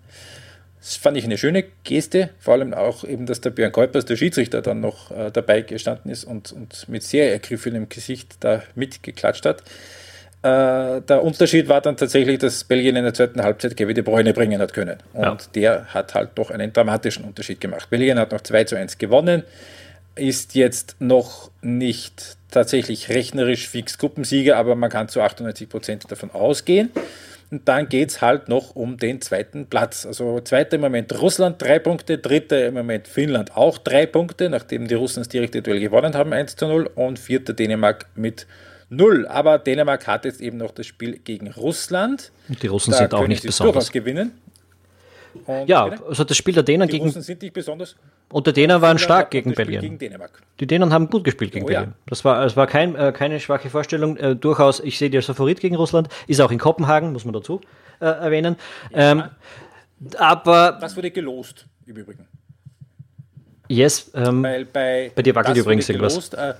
[0.79, 4.17] Das fand ich eine schöne Geste, vor allem auch eben, dass der Björn Kuipers, der
[4.17, 9.45] Schiedsrichter, dann noch äh, dabei gestanden ist und, und mit sehr ergriffenem Gesicht da mitgeklatscht
[9.45, 9.63] hat.
[10.43, 14.59] der Unterschied war dann tatsächlich, dass Belgien in der zweiten Halbzeit Kevin de Bruyne bringen
[14.59, 14.97] hat können.
[15.13, 15.37] Und ja.
[15.55, 17.89] der hat halt doch einen dramatischen Unterschied gemacht.
[17.89, 19.43] Belgien hat noch 2 zu 1 gewonnen,
[20.15, 26.31] ist jetzt noch nicht tatsächlich rechnerisch fix Gruppensieger, aber man kann zu 98 Prozent davon
[26.31, 26.91] ausgehen.
[27.51, 30.07] Und dann geht es halt noch um den zweiten Platz.
[30.07, 34.87] Also zweiter im Moment Russland drei Punkte, dritter im Moment Finnland auch drei Punkte, nachdem
[34.87, 38.47] die Russen das direkte Duell gewonnen haben, 1 zu 0 und vierter Dänemark mit
[38.89, 39.27] 0.
[39.27, 42.31] Aber Dänemark hat jetzt eben noch das Spiel gegen Russland.
[42.49, 43.73] Und die Russen da sind auch nicht besonders.
[43.73, 44.31] durchaus gewinnen.
[45.45, 46.05] Und ja, bitte?
[46.05, 47.05] also das Spiel der Dänen die gegen.
[47.05, 47.95] Russen sind nicht besonders.
[48.29, 49.81] Und die Dänen waren stark gegen Belgien.
[49.81, 50.41] Gegen Dänemark.
[50.59, 51.89] Die Dänen haben gut gespielt gegen oh, Belgien.
[51.89, 51.95] Ja.
[52.07, 54.17] Das war, es war kein, äh, keine schwache Vorstellung.
[54.17, 56.09] Äh, durchaus, ich sehe die als Favorit gegen Russland.
[56.27, 57.61] Ist auch in Kopenhagen, muss man dazu
[57.99, 58.55] äh, erwähnen.
[58.91, 59.11] Ja.
[59.11, 59.23] Ähm,
[60.17, 60.77] aber.
[60.79, 62.27] Das wurde gelost, im Übrigen.
[63.69, 64.11] Yes.
[64.13, 66.13] Ähm, Weil bei, bei dir wackelt übrigens irgendwas.
[66.13, 66.53] Gelost, äh,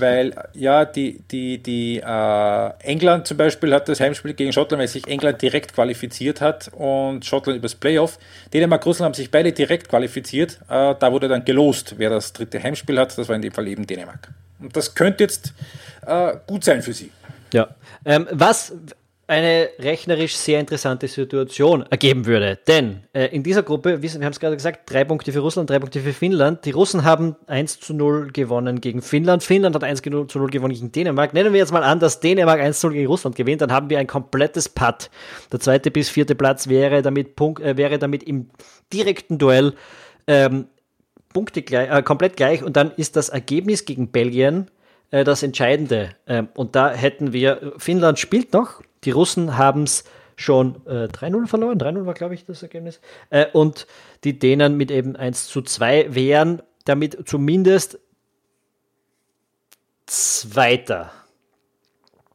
[0.00, 4.88] weil ja, die, die, die äh, England zum Beispiel hat das Heimspiel gegen Schottland, weil
[4.88, 8.18] sich England direkt qualifiziert hat und Schottland übers Playoff.
[8.52, 10.58] Dänemark, Russland haben sich beide direkt qualifiziert.
[10.68, 13.16] Äh, da wurde dann gelost, wer das dritte Heimspiel hat.
[13.16, 14.28] Das war in dem Fall eben Dänemark.
[14.60, 15.52] Und das könnte jetzt
[16.06, 17.10] äh, gut sein für sie.
[17.52, 17.68] Ja.
[18.04, 18.72] Ähm, was
[19.26, 22.58] eine rechnerisch sehr interessante Situation ergeben würde.
[22.66, 25.78] Denn äh, in dieser Gruppe, wir haben es gerade gesagt, drei Punkte für Russland, drei
[25.78, 26.64] Punkte für Finnland.
[26.64, 29.42] Die Russen haben 1 zu 0 gewonnen gegen Finnland.
[29.42, 31.32] Finnland hat 1 zu 0 gewonnen gegen Dänemark.
[31.32, 33.88] Nennen wir jetzt mal an, dass Dänemark 1 zu 0 gegen Russland gewinnt, dann haben
[33.88, 35.10] wir ein komplettes Putt.
[35.50, 38.50] Der zweite bis vierte Platz wäre damit, Punkt, äh, wäre damit im
[38.92, 39.72] direkten Duell
[40.26, 40.66] ähm,
[41.32, 44.70] Punkte gleich, äh, komplett gleich und dann ist das Ergebnis gegen Belgien
[45.10, 46.10] äh, das Entscheidende.
[46.26, 50.04] Ähm, und da hätten wir, Finnland spielt noch, die Russen haben es
[50.36, 51.78] schon äh, 3-0 verloren.
[51.78, 53.00] 3-0 war, glaube ich, das Ergebnis.
[53.30, 53.86] Äh, und
[54.24, 57.98] die Dänen mit eben 1 zu 2 wären damit zumindest
[60.06, 61.10] Zweiter,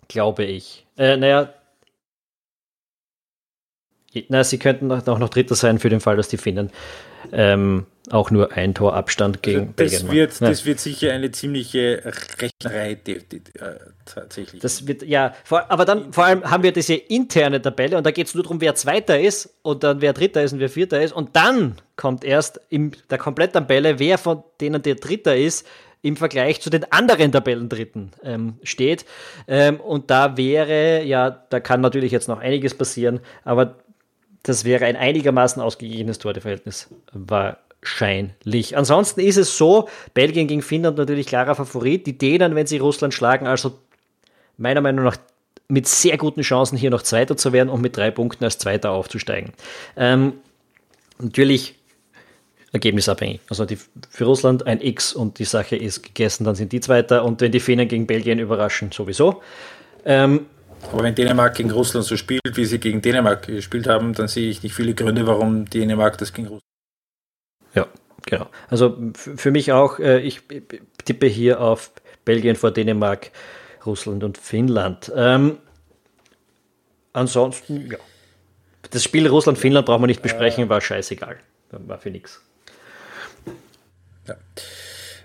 [0.07, 0.87] glaube ich.
[0.97, 1.53] Äh, naja,
[4.27, 6.71] na, sie könnten auch noch Dritter sein für den Fall, dass die Finnen
[7.31, 10.49] ähm, auch nur ein Torabstand gegen also das Belgien wird, ja.
[10.49, 12.01] Das wird sicher eine ziemliche
[12.39, 13.19] Rechnerei äh,
[14.05, 14.61] tatsächlich.
[14.61, 18.11] Das wird, ja, vor, aber dann vor allem haben wir diese interne Tabelle und da
[18.11, 21.01] geht es nur darum, wer Zweiter ist und dann wer Dritter ist und wer Vierter
[21.01, 25.67] ist und dann kommt erst in der kompletten Tabelle, wer von denen der Dritter ist,
[26.01, 29.05] im Vergleich zu den anderen Tabellendritten ähm, steht.
[29.47, 33.75] Ähm, und da wäre, ja, da kann natürlich jetzt noch einiges passieren, aber
[34.43, 36.89] das wäre ein einigermaßen ausgeglichenes Torverhältnis
[37.81, 38.77] wahrscheinlich.
[38.77, 42.05] Ansonsten ist es so, Belgien gegen Finnland natürlich klarer Favorit.
[42.07, 43.79] Die Dänen, wenn sie Russland schlagen, also
[44.57, 45.17] meiner Meinung nach
[45.67, 48.91] mit sehr guten Chancen hier noch Zweiter zu werden und mit drei Punkten als Zweiter
[48.91, 49.53] aufzusteigen.
[49.95, 50.33] Ähm,
[51.19, 51.75] natürlich
[52.71, 53.39] ergebnisabhängig.
[53.49, 53.77] Also die,
[54.09, 57.51] für Russland ein X und die Sache ist gegessen, dann sind die Zweiter und wenn
[57.51, 59.41] die Finnen gegen Belgien überraschen, sowieso.
[60.05, 60.47] Ähm,
[60.91, 64.49] aber wenn Dänemark gegen Russland so spielt, wie sie gegen Dänemark gespielt haben, dann sehe
[64.49, 66.68] ich nicht viele Gründe, warum Dänemark das gegen Russland.
[67.73, 67.87] Ja,
[68.25, 68.47] genau.
[68.69, 70.41] Also für mich auch, äh, ich
[71.05, 71.91] tippe hier auf
[72.25, 73.31] Belgien vor Dänemark,
[73.85, 75.11] Russland und Finnland.
[75.15, 75.57] Ähm,
[77.13, 77.97] ansonsten, ja.
[78.91, 81.37] Das Spiel Russland-Finnland brauchen wir nicht besprechen, war scheißegal.
[81.71, 82.41] War für nichts.
[84.27, 84.35] Ja.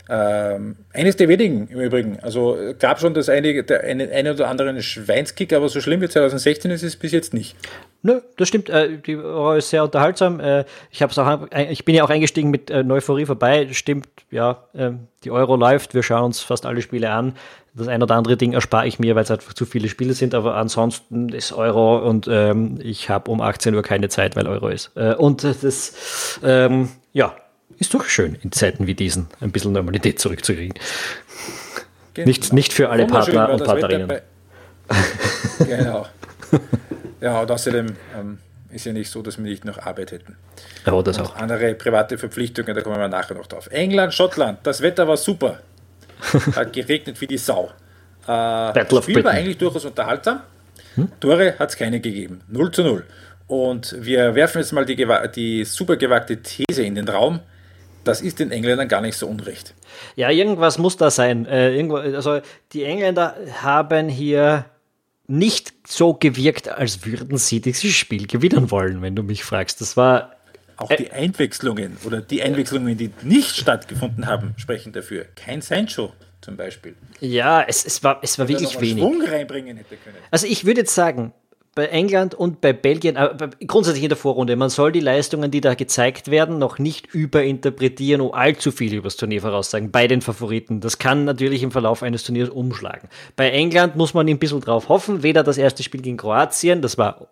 [0.09, 2.19] Ähm, eines der wenigen im Übrigen.
[2.21, 6.09] Also gab schon das eine, der eine, eine oder anderen Schweinskick, aber so schlimm wie
[6.09, 7.57] 2016 ist es bis jetzt nicht.
[8.03, 8.69] Nö, das stimmt.
[8.69, 10.39] Äh, die Euro ist sehr unterhaltsam.
[10.41, 13.69] Äh, ich, auch, ich bin ja auch eingestiegen mit äh, Euphorie vorbei.
[13.73, 14.91] Stimmt, ja, äh,
[15.25, 15.95] die Euro läuft.
[15.95, 17.33] Wir schauen uns fast alle Spiele an.
[17.73, 20.35] Das ein oder andere Ding erspare ich mir, weil es einfach zu viele Spiele sind.
[20.35, 24.69] Aber ansonsten ist Euro und ähm, ich habe um 18 Uhr keine Zeit, weil Euro
[24.69, 24.93] ist.
[24.97, 27.35] Äh, und das, ähm, ja,
[27.79, 30.79] ist doch schön, in Zeiten wie diesen ein bisschen Normalität zurückzukriegen.
[32.15, 32.27] Genau.
[32.27, 34.21] Nicht, nicht für alle Partner und Partnerinnen.
[35.59, 36.07] genau.
[37.21, 38.39] Ja, und außerdem ähm,
[38.71, 40.37] ist ja nicht so, dass wir nicht noch Arbeit hätten.
[40.87, 41.37] Ja, das und auch.
[41.37, 43.69] Andere private Verpflichtungen, da kommen wir nachher noch drauf.
[43.71, 45.61] England, Schottland, das Wetter war super.
[46.55, 47.71] Hat geregnet wie die Sau.
[48.23, 50.41] Äh, Battle das Spiel war eigentlich durchaus unterhaltsam.
[50.95, 51.09] Hm?
[51.21, 52.43] Tore hat es keine gegeben.
[52.49, 53.05] 0 zu 0.
[53.47, 54.97] Und wir werfen jetzt mal die,
[55.35, 57.41] die super gewagte These in den Raum.
[58.05, 59.75] Das ist den Engländern gar nicht so unrecht.
[60.17, 61.47] Ja, irgendwas muss da sein.
[61.47, 62.41] Äh, also
[62.73, 64.67] die Engländer haben hier
[65.27, 69.81] nicht so gewirkt, als würden sie dieses Spiel gewinnen wollen, wenn du mich fragst.
[69.81, 70.37] Das war.
[70.77, 75.25] Auch die Einwechslungen oder die Einwechslungen, die nicht stattgefunden haben, sprechen dafür.
[75.37, 76.97] Kein Sancho zum Beispiel.
[77.21, 79.03] Ja, es, es war, es war wirklich wenig.
[79.03, 80.17] Schwung reinbringen hätte können.
[80.33, 81.33] Also ich würde jetzt sagen,
[81.75, 83.31] bei England und bei Belgien, äh,
[83.67, 88.21] grundsätzlich in der Vorrunde, man soll die Leistungen, die da gezeigt werden, noch nicht überinterpretieren
[88.21, 90.81] und allzu viel über das Turnier voraussagen, bei den Favoriten.
[90.81, 93.09] Das kann natürlich im Verlauf eines Turniers umschlagen.
[93.37, 96.97] Bei England muss man ein bisschen drauf hoffen, weder das erste Spiel gegen Kroatien, das
[96.97, 97.29] war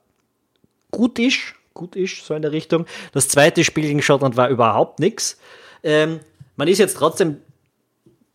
[0.91, 2.87] gutisch, gutisch, so in der Richtung.
[3.13, 5.39] Das zweite Spiel gegen Schottland war überhaupt nichts.
[5.83, 6.21] Ähm,
[6.57, 7.39] man ist jetzt trotzdem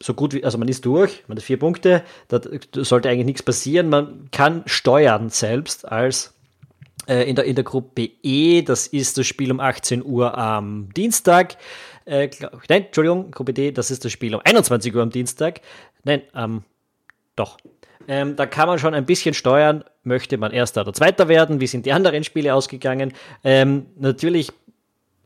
[0.01, 2.39] so gut wie, also man ist durch, man hat vier Punkte, da
[2.73, 3.89] sollte eigentlich nichts passieren.
[3.89, 6.33] Man kann steuern selbst als
[7.07, 10.89] äh, in, der, in der Gruppe E, das ist das Spiel um 18 Uhr am
[10.95, 11.57] Dienstag.
[12.05, 12.29] Äh,
[12.69, 15.61] nein, Entschuldigung, Gruppe D, das ist das Spiel um 21 Uhr am Dienstag.
[16.03, 16.63] Nein, ähm,
[17.35, 17.57] doch.
[18.07, 21.67] Ähm, da kann man schon ein bisschen steuern, möchte man Erster oder Zweiter werden, wie
[21.67, 23.13] sind die anderen Spiele ausgegangen.
[23.43, 24.51] Ähm, natürlich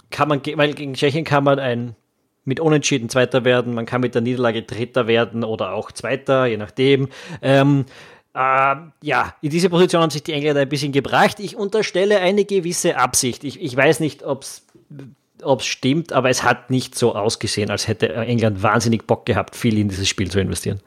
[0.10, 1.96] kann man, weil gegen Tschechien kann man ein
[2.44, 6.58] mit Unentschieden Zweiter werden, man kann mit der Niederlage Dritter werden oder auch Zweiter, je
[6.58, 7.10] nachdem.
[7.42, 7.86] Ähm,
[8.34, 11.40] äh, ja, in diese Position haben sich die Engländer ein bisschen gebracht.
[11.40, 13.44] Ich unterstelle eine gewisse Absicht.
[13.44, 18.14] Ich, ich weiß nicht, ob es stimmt, aber es hat nicht so ausgesehen, als hätte
[18.14, 20.80] England wahnsinnig Bock gehabt, viel in dieses Spiel zu investieren.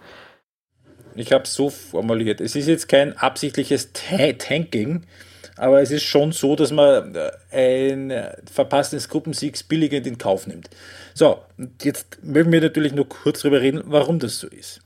[1.16, 2.40] Ich habe es so formuliert.
[2.40, 5.02] Es ist jetzt kein absichtliches Tanking,
[5.56, 8.12] aber es ist schon so, dass man äh, ein
[8.50, 10.70] verpasstes Gruppensieg billigend in Kauf nimmt.
[11.14, 11.38] So,
[11.82, 14.80] jetzt mögen wir natürlich nur kurz darüber reden, warum das so ist.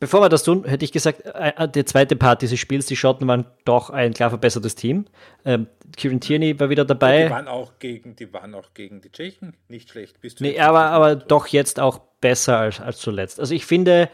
[0.00, 2.94] Bevor wir das tun, hätte ich gesagt, äh, äh, der zweite Part dieses Spiels, die
[2.94, 5.06] Schotten waren doch ein klar verbessertes Team.
[5.44, 5.66] Ähm,
[5.96, 7.24] Kieran Tierney war wieder dabei.
[7.24, 10.20] die waren auch gegen die, waren auch gegen die Tschechen nicht schlecht.
[10.20, 13.40] Bist du nee, aber, aber doch jetzt auch besser als, als zuletzt.
[13.40, 14.08] Also ich finde,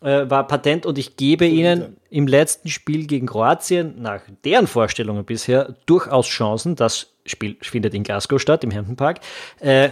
[0.00, 5.24] äh, war patent und ich gebe ihnen im letzten Spiel gegen Kroatien nach deren Vorstellungen
[5.24, 9.20] bisher durchaus Chancen, das Spiel findet in Glasgow statt, im Hampton Park,
[9.60, 9.90] äh,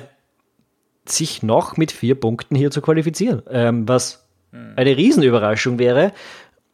[1.06, 4.74] sich noch mit vier Punkten hier zu qualifizieren, ähm, was hm.
[4.76, 6.12] eine Riesenüberraschung wäre.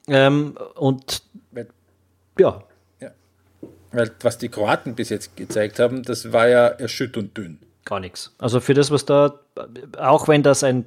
[0.08, 1.22] Ähm, und
[2.38, 2.62] ja.
[3.00, 3.10] ja.
[3.92, 8.34] Weil was die Kroaten bis jetzt gezeigt haben, das war ja erschütternd dünn gar nichts.
[8.38, 9.40] Also für das, was da,
[9.98, 10.86] auch wenn das ein,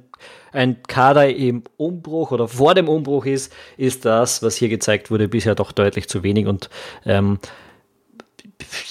[0.52, 5.28] ein Kader im Umbruch oder vor dem Umbruch ist, ist das, was hier gezeigt wurde,
[5.28, 6.46] bisher doch deutlich zu wenig.
[6.46, 6.70] Und
[7.04, 7.38] ähm,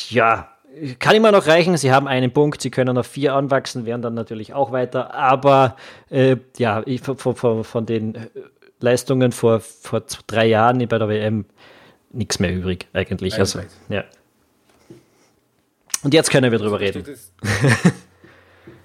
[0.09, 0.49] ja,
[0.99, 1.75] kann immer noch reichen.
[1.77, 5.13] Sie haben einen Punkt, sie können auf vier anwachsen, werden dann natürlich auch weiter.
[5.13, 5.75] Aber
[6.09, 8.27] äh, ja, ich, von, von, von, den
[8.79, 11.45] Leistungen vor, vor drei Jahren bei der WM
[12.11, 13.37] nichts mehr übrig eigentlich.
[13.39, 14.03] Also, ja.
[16.03, 17.03] Und jetzt können wir drüber reden.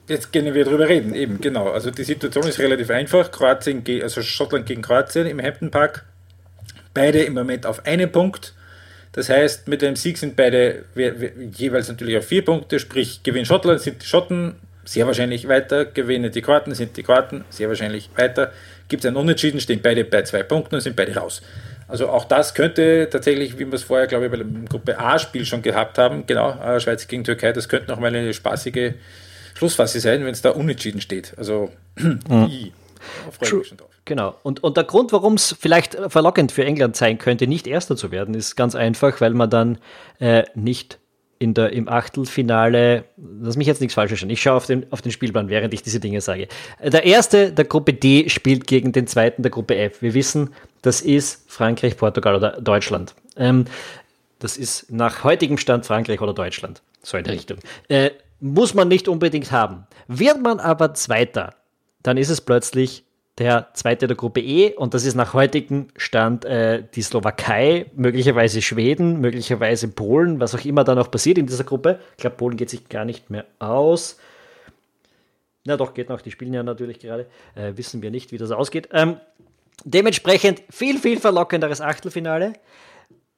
[0.09, 1.71] Jetzt können wir drüber reden, eben, genau.
[1.71, 3.31] Also die Situation ist relativ einfach.
[3.31, 6.05] Kroatien, also Schottland gegen Kroatien im Hampton Park.
[6.93, 8.55] Beide im Moment auf einen Punkt.
[9.13, 10.85] Das heißt, mit dem Sieg sind beide
[11.55, 16.33] jeweils natürlich auf vier Punkte, sprich gewinnt Schottland, sind die Schotten sehr wahrscheinlich weiter, gewinnen
[16.33, 18.53] die Kroaten, sind die Kroaten sehr wahrscheinlich weiter.
[18.89, 21.43] Gibt es einen Unentschieden, stehen beide bei zwei Punkten und sind beide raus.
[21.93, 25.45] Also auch das könnte tatsächlich, wie wir es vorher, glaube ich, bei dem Gruppe A-Spiel
[25.45, 28.95] schon gehabt haben, genau, äh, Schweiz gegen Türkei, das könnte nochmal eine spaßige
[29.53, 31.35] Schlussphase sein, wenn es da unentschieden steht.
[31.37, 32.21] Also, mhm.
[32.49, 32.73] ich
[33.39, 33.91] freue mich schon drauf.
[34.07, 34.35] Genau.
[34.43, 38.11] Und, und der Grund, warum es vielleicht verlockend für England sein könnte, nicht Erster zu
[38.11, 39.77] werden, ist ganz einfach, weil man dann
[40.19, 40.99] äh, nicht
[41.43, 45.03] in der, im Achtelfinale, lass mich jetzt nichts Falsches schauen, ich schaue auf den, auf
[45.03, 46.47] den Spielplan, während ich diese Dinge sage.
[46.81, 50.01] Der erste der Gruppe D spielt gegen den zweiten der Gruppe F.
[50.01, 50.51] Wir wissen,
[50.83, 53.15] das ist Frankreich, Portugal oder Deutschland.
[53.37, 53.65] Ähm,
[54.39, 56.81] das ist nach heutigem Stand Frankreich oder Deutschland.
[57.03, 57.59] So in der Richtung.
[57.89, 59.87] Äh, muss man nicht unbedingt haben.
[60.09, 61.55] Wird man aber Zweiter,
[62.03, 63.05] dann ist es plötzlich
[63.39, 68.61] der zweite der Gruppe E und das ist nach heutigem Stand äh, die Slowakei, möglicherweise
[68.61, 71.99] Schweden, möglicherweise Polen, was auch immer da noch passiert in dieser Gruppe.
[72.13, 74.19] Ich glaube, Polen geht sich gar nicht mehr aus.
[75.65, 77.27] Na doch, geht noch, die spielen ja natürlich gerade.
[77.55, 78.89] Äh, wissen wir nicht, wie das ausgeht.
[78.93, 79.19] Ähm,
[79.85, 82.53] dementsprechend viel, viel verlockenderes Achtelfinale.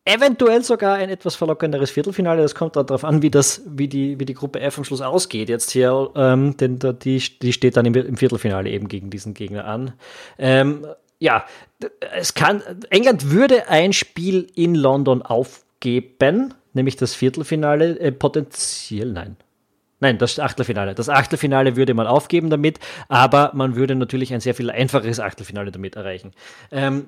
[0.07, 2.43] Eventuell sogar ein etwas verlockenderes Viertelfinale.
[2.43, 5.49] Das kommt darauf an, wie, das, wie, die, wie die Gruppe F am Schluss ausgeht.
[5.49, 9.65] Jetzt hier, ähm, denn die, die steht dann im, im, Viertelfinale eben gegen diesen Gegner
[9.65, 9.95] an.
[10.39, 10.87] Ähm,
[11.21, 11.47] ja,
[12.13, 19.37] es kann, England würde ein Spiel in London aufgeben, nämlich das Viertelfinale, äh, potenziell, nein.
[20.01, 20.95] Nein, das Achtelfinale.
[20.95, 22.79] Das Achtelfinale würde man aufgeben damit,
[23.09, 26.33] aber man würde natürlich ein sehr viel einfacheres Achtelfinale damit erreichen.
[26.71, 27.07] Ähm,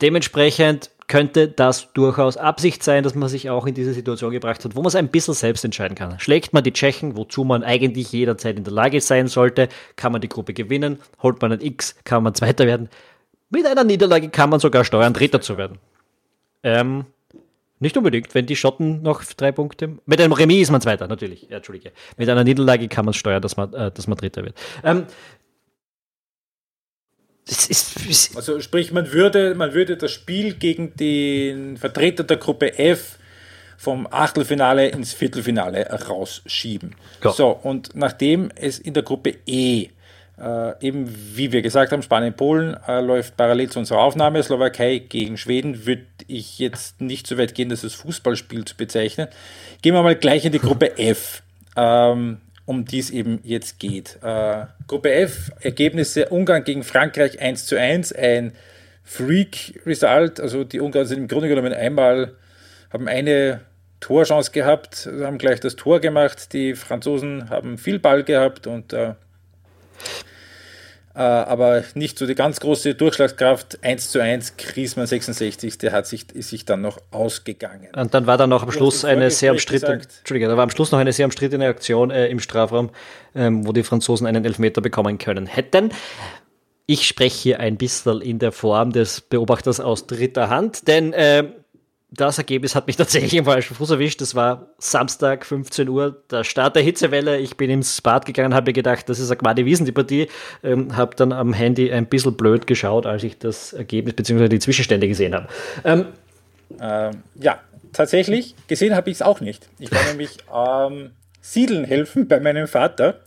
[0.00, 4.76] dementsprechend könnte das durchaus Absicht sein, dass man sich auch in diese Situation gebracht hat,
[4.76, 6.20] wo man es ein bisschen selbst entscheiden kann.
[6.20, 10.20] Schlägt man die Tschechen, wozu man eigentlich jederzeit in der Lage sein sollte, kann man
[10.20, 12.88] die Gruppe gewinnen, holt man ein X, kann man Zweiter werden.
[13.50, 15.78] Mit einer Niederlage kann man sogar steuern, Dritter zu werden.
[16.62, 17.06] Ähm,
[17.80, 19.98] nicht unbedingt, wenn die Schotten noch drei Punkte.
[20.06, 21.48] Mit einem Remis ist man Zweiter, natürlich.
[21.50, 21.90] Ja, Entschuldige.
[22.18, 24.56] Mit einer Niederlage kann man steuern, dass man, äh, dass man Dritter wird.
[24.84, 25.06] Ähm,
[27.46, 33.18] ist, also sprich, man würde, man würde das Spiel gegen den Vertreter der Gruppe F
[33.76, 36.96] vom Achtelfinale ins Viertelfinale rausschieben.
[37.24, 37.32] Ja.
[37.32, 39.88] So, und nachdem es in der Gruppe E
[40.40, 45.36] äh, eben, wie wir gesagt haben, Spanien-Polen äh, läuft parallel zu unserer Aufnahme, Slowakei gegen
[45.36, 49.28] Schweden, würde ich jetzt nicht so weit gehen, das als Fußballspiel zu bezeichnen.
[49.82, 51.42] Gehen wir mal gleich in die Gruppe F.
[51.76, 52.38] Ähm,
[52.70, 54.16] um die es eben jetzt geht.
[54.22, 58.52] Äh, Gruppe F, Ergebnisse Ungarn gegen Frankreich 1 zu 1, ein
[59.02, 60.38] Freak-Result.
[60.38, 62.36] Also die Ungarn sind im Grunde genommen einmal,
[62.92, 63.62] haben eine
[63.98, 66.52] Torchance gehabt, haben gleich das Tor gemacht.
[66.52, 69.14] Die Franzosen haben viel Ball gehabt und äh,
[71.22, 73.78] aber nicht so die ganz große Durchschlagskraft.
[73.82, 77.88] 1 zu 1, Griezmann 66, der hat sich, ist sich dann noch ausgegangen.
[77.94, 80.98] Und dann war da noch am Schluss eine sehr umstrittene, da war am Schluss noch
[80.98, 82.90] eine sehr umstrittene Aktion äh, im Strafraum,
[83.34, 85.90] ähm, wo die Franzosen einen Elfmeter bekommen können hätten.
[86.86, 91.44] Ich spreche hier ein bisschen in der Form des Beobachters aus dritter Hand, denn äh,
[92.12, 94.20] das Ergebnis hat mich tatsächlich im falschen Fuß erwischt.
[94.20, 97.38] Das war Samstag, 15 Uhr, der Start der Hitzewelle.
[97.38, 100.28] Ich bin ins Bad gegangen, habe gedacht, das ist eine Quadi Wiesen, die Partie.
[100.62, 104.48] Ähm, habe dann am Handy ein bisschen blöd geschaut, als ich das Ergebnis bzw.
[104.48, 105.48] die Zwischenstände gesehen habe.
[105.84, 106.06] Ähm,
[106.80, 107.60] ähm, ja,
[107.92, 109.68] tatsächlich, gesehen habe ich es auch nicht.
[109.78, 113.20] Ich war nämlich ähm, Siedeln helfen bei meinem Vater.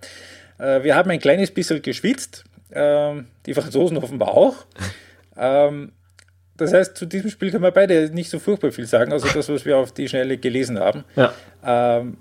[0.57, 4.55] Äh, wir haben ein kleines bisschen geschwitzt, ähm, die Franzosen offenbar auch.
[5.35, 5.91] Ähm,
[6.57, 9.49] das heißt, zu diesem Spiel können wir beide nicht so furchtbar viel sagen, also das,
[9.49, 11.03] was wir auf die Schnelle gelesen haben.
[11.15, 11.33] Ja.
[11.65, 12.17] Ähm,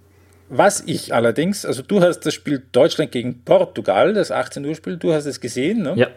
[0.48, 4.96] was ich allerdings, also du hast das Spiel Deutschland gegen Portugal, das 18 Uhr Spiel,
[4.96, 5.82] du hast es gesehen.
[5.82, 5.94] Ne?
[5.96, 6.08] Ja.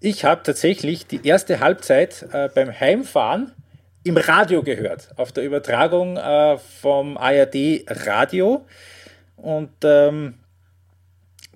[0.00, 3.52] Ich habe tatsächlich die erste Halbzeit äh, beim Heimfahren
[4.02, 8.66] im Radio gehört, auf der Übertragung äh, vom ARD Radio.
[9.36, 10.34] Und ähm,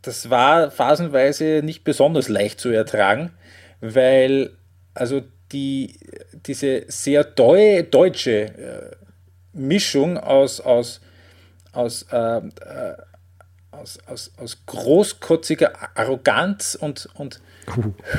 [0.02, 3.32] das war phasenweise nicht besonders leicht zu ertragen,
[3.80, 4.50] weil
[4.94, 5.22] also
[5.52, 5.98] die,
[6.46, 8.96] diese sehr deu, deutsche äh,
[9.52, 11.00] Mischung aus, aus,
[11.72, 12.96] aus, äh, äh,
[13.70, 17.40] aus, aus, aus großkotziger Arroganz und, und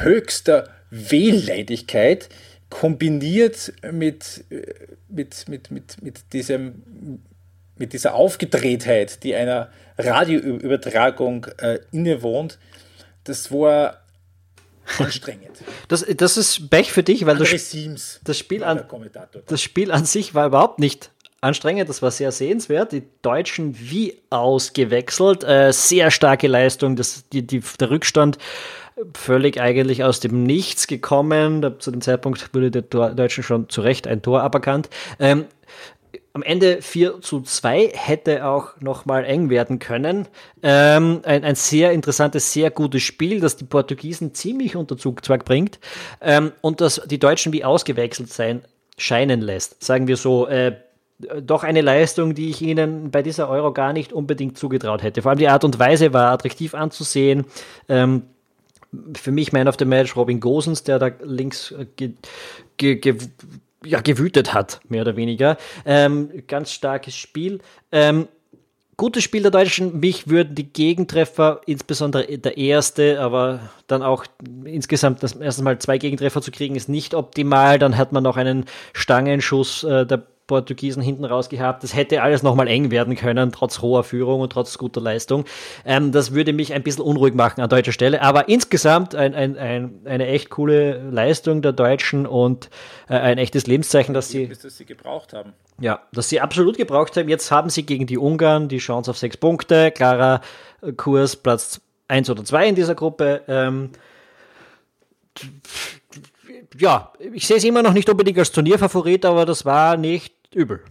[0.03, 2.29] höchster Wehleidigkeit
[2.69, 4.45] kombiniert mit,
[5.09, 7.21] mit, mit, mit, mit, diesem,
[7.77, 12.57] mit dieser Aufgedrehtheit, die einer Radioübertragung äh, innewohnt,
[13.23, 14.04] das war
[14.99, 15.51] anstrengend.
[15.87, 17.49] Das, das ist Pech für dich, weil das,
[18.23, 18.83] das, Spiel an,
[19.45, 21.11] das Spiel an sich war überhaupt nicht
[21.41, 22.91] anstrengend, das war sehr sehenswert.
[22.91, 28.39] Die Deutschen wie ausgewechselt, äh, sehr starke Leistung, das, die, die, der Rückstand
[29.13, 31.75] völlig eigentlich aus dem Nichts gekommen.
[31.79, 34.89] Zu dem Zeitpunkt wurde der Deutschen schon zu Recht ein Tor aberkannt.
[35.19, 35.45] Ähm,
[36.35, 40.27] am Ende 4 zu 2 hätte auch nochmal eng werden können.
[40.61, 45.79] Ähm, ein, ein, sehr interessantes, sehr gutes Spiel, das die Portugiesen ziemlich unter Zugzwang bringt
[46.19, 48.63] ähm, und das die Deutschen wie ausgewechselt sein
[48.97, 49.81] scheinen lässt.
[49.81, 50.75] Sagen wir so, äh,
[51.41, 55.21] doch eine Leistung, die ich ihnen bei dieser Euro gar nicht unbedingt zugetraut hätte.
[55.21, 57.45] Vor allem die Art und Weise war attraktiv anzusehen.
[57.87, 58.23] Ähm,
[59.15, 62.11] für mich Man of the Match Robin Gosens, der da links äh, ge,
[62.75, 63.15] ge, ge,
[63.85, 65.57] ja, gewütet hat, mehr oder weniger.
[65.85, 67.59] Ähm, ganz starkes Spiel.
[67.91, 68.27] Ähm,
[68.97, 69.99] gutes Spiel der Deutschen.
[69.99, 74.25] Mich würden die Gegentreffer, insbesondere der erste, aber dann auch
[74.63, 77.79] insgesamt das erste Mal zwei Gegentreffer zu kriegen, ist nicht optimal.
[77.79, 81.83] Dann hat man noch einen Stangenschuss äh, der Portugiesen hinten raus gehabt.
[81.83, 85.45] Das hätte alles nochmal eng werden können, trotz hoher Führung und trotz guter Leistung.
[85.85, 88.21] Ähm, das würde mich ein bisschen unruhig machen an deutscher Stelle.
[88.21, 92.69] Aber insgesamt ein, ein, ein, eine echt coole Leistung der Deutschen und
[93.09, 95.53] äh, ein echtes Lebenszeichen, dass sie, dass sie gebraucht haben.
[95.79, 97.29] Ja, dass sie absolut gebraucht haben.
[97.29, 99.91] Jetzt haben sie gegen die Ungarn die Chance auf sechs Punkte.
[99.91, 100.41] Klarer
[100.97, 103.41] Kurs, Platz eins oder zwei in dieser Gruppe.
[103.47, 103.89] Ähm,
[106.77, 110.81] ja, ich sehe es immer noch nicht unbedingt als Turnierfavorit, aber das war nicht übel.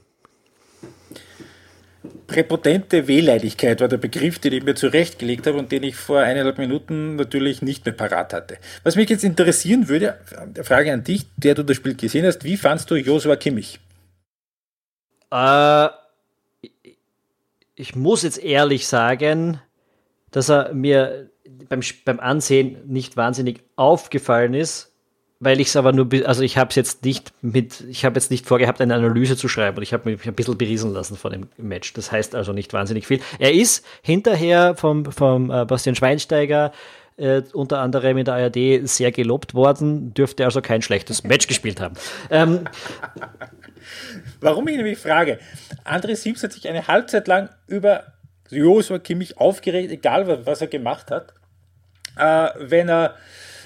[2.27, 6.59] Präpotente Wehleidigkeit war der Begriff, den ich mir zurechtgelegt habe und den ich vor eineinhalb
[6.59, 8.59] Minuten natürlich nicht mehr parat hatte.
[8.83, 10.19] Was mich jetzt interessieren würde,
[10.63, 13.79] Frage an dich, der du das Spiel gesehen hast, wie fandst du Josua Kimmich?
[15.31, 15.89] Äh,
[17.75, 19.61] ich muss jetzt ehrlich sagen,
[20.31, 21.31] dass er mir
[21.69, 24.94] beim, beim Ansehen nicht wahnsinnig aufgefallen ist
[25.41, 28.31] weil ich es aber nur, also ich habe es jetzt nicht mit, ich habe jetzt
[28.31, 31.33] nicht vorgehabt, eine Analyse zu schreiben und ich habe mich ein bisschen beriesen lassen von
[31.33, 31.93] dem Match.
[31.93, 33.21] Das heißt also nicht wahnsinnig viel.
[33.39, 36.73] Er ist hinterher vom, vom äh, Bastian Schweinsteiger
[37.17, 41.81] äh, unter anderem in der ARD sehr gelobt worden, dürfte also kein schlechtes Match gespielt
[41.81, 41.95] haben.
[42.31, 42.65] Ähm,
[44.41, 45.39] Warum ich nämlich frage,
[45.85, 48.05] André Sims hat sich eine Halbzeit lang über
[48.51, 51.35] Joshua Kimmich aufgeregt, egal was er gemacht hat.
[52.17, 53.15] Äh, wenn er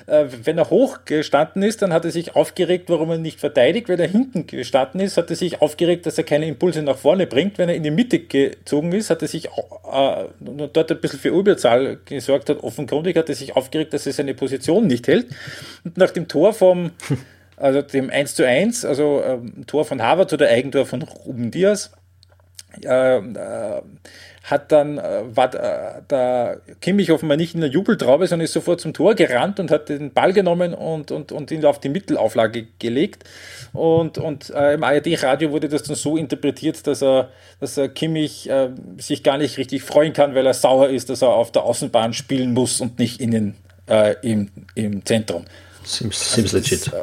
[0.09, 3.89] wenn er hochgestanden ist, dann hat er sich aufgeregt, warum er nicht verteidigt.
[3.89, 7.27] Wenn er hinten gestanden ist, hat er sich aufgeregt, dass er keine Impulse nach vorne
[7.27, 7.59] bringt.
[7.59, 10.25] Wenn er in die Mitte gezogen ist, hat er sich äh,
[10.73, 12.63] dort ein bisschen für Überzahl gesorgt hat.
[12.63, 15.27] Offenkundig hat er sich aufgeregt, dass er seine Position nicht hält.
[15.85, 16.93] Und nach dem Tor vom,
[17.57, 21.93] also dem 1 zu 1, also ähm, Tor von Harvard oder Eigentor von Ruben Diaz,
[22.85, 23.83] äh, äh,
[24.45, 28.81] hat dann, äh, war äh, der Kimmich offenbar nicht in der Jubeltraube, sondern ist sofort
[28.81, 32.67] zum Tor gerannt und hat den Ball genommen und, und, und ihn auf die Mittelauflage
[32.79, 33.25] gelegt.
[33.73, 38.49] Und, und äh, im ARD-Radio wurde das dann so interpretiert, dass er, dass er Kimmich
[38.49, 41.65] äh, sich gar nicht richtig freuen kann, weil er sauer ist, dass er auf der
[41.65, 43.57] Außenbahn spielen muss und nicht innen
[44.21, 45.47] im, im Zentrum.
[45.83, 46.93] Seems, seems also legit.
[46.93, 47.03] Äh,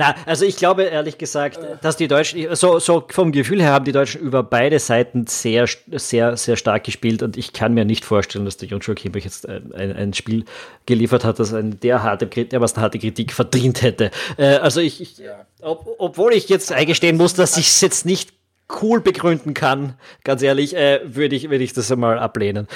[0.00, 3.84] na, also ich glaube ehrlich gesagt, dass die Deutschen, so, so vom Gefühl her haben
[3.84, 8.06] die Deutschen über beide Seiten sehr, sehr, sehr stark gespielt und ich kann mir nicht
[8.06, 10.46] vorstellen, dass der Joshua Kimmich jetzt ein, ein, Spiel
[10.86, 14.10] geliefert hat, das eine der harte, dermaßen harte Kritik verdient hätte.
[14.38, 15.20] Äh, also ich, ich
[15.60, 18.32] ob, obwohl ich jetzt eingestehen muss, dass ich es jetzt nicht
[18.80, 22.68] cool begründen kann, ganz ehrlich, äh, würde ich, würde ich das einmal ablehnen.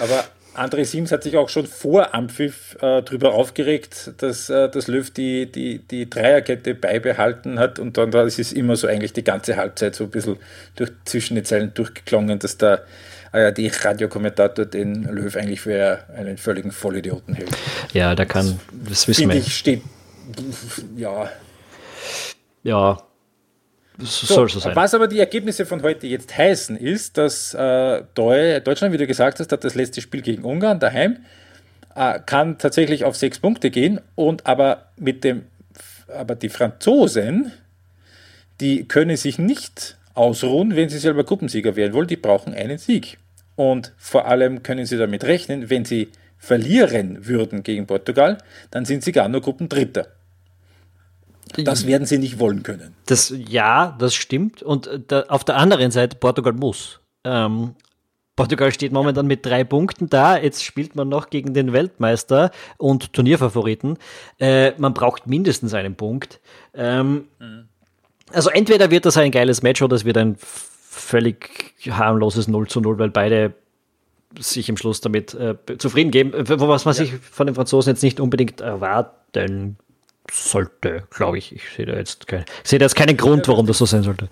[0.00, 0.24] Aber
[0.56, 5.08] André Sims hat sich auch schon vor Ampfiff äh, darüber aufgeregt, dass, äh, dass Löw
[5.10, 9.56] die, die, die Dreierkette beibehalten hat und dann war es immer so eigentlich die ganze
[9.56, 10.36] Halbzeit so ein bisschen
[10.76, 12.84] durch, zwischen den Zeilen durchgeklungen, dass der
[13.32, 17.50] ARD-Radiokommentator den Löw eigentlich für einen völligen Vollidioten hält.
[17.92, 19.36] Ja, da kann, das, das wissen wir.
[19.36, 19.82] Ich, steht,
[20.96, 21.30] ja.
[22.62, 22.98] Ja,
[23.98, 24.76] so, soll so sein.
[24.76, 29.40] Was aber die Ergebnisse von heute jetzt heißen, ist, dass äh, Deutschland, wie du gesagt
[29.40, 31.18] hast, hat das letzte Spiel gegen Ungarn daheim,
[31.94, 35.44] äh, kann tatsächlich auf sechs Punkte gehen und aber mit dem,
[36.14, 37.52] aber die Franzosen,
[38.60, 43.18] die können sich nicht ausruhen, wenn sie selber Gruppensieger werden wollen, die brauchen einen Sieg.
[43.54, 48.38] Und vor allem können sie damit rechnen, wenn sie verlieren würden gegen Portugal,
[48.70, 50.06] dann sind sie gar nur Gruppendritter.
[51.54, 52.94] Das werden sie nicht wollen können.
[53.06, 54.62] Das, ja, das stimmt.
[54.62, 57.00] Und äh, da, auf der anderen Seite, Portugal muss.
[57.24, 57.74] Ähm,
[58.34, 60.36] Portugal steht momentan mit drei Punkten da.
[60.36, 63.96] Jetzt spielt man noch gegen den Weltmeister und Turnierfavoriten.
[64.38, 66.40] Äh, man braucht mindestens einen Punkt.
[66.74, 67.68] Ähm, mhm.
[68.32, 72.80] Also entweder wird das ein geiles Match oder es wird ein völlig harmloses 0 zu
[72.80, 73.54] 0, weil beide
[74.38, 76.32] sich im Schluss damit äh, zufrieden geben.
[76.34, 77.04] Was man ja.
[77.04, 79.78] sich von den Franzosen jetzt nicht unbedingt erwarten
[80.30, 81.54] sollte, glaube ich.
[81.54, 84.28] Ich sehe da jetzt kein, sehe da jetzt keinen Grund, warum das so sein sollte.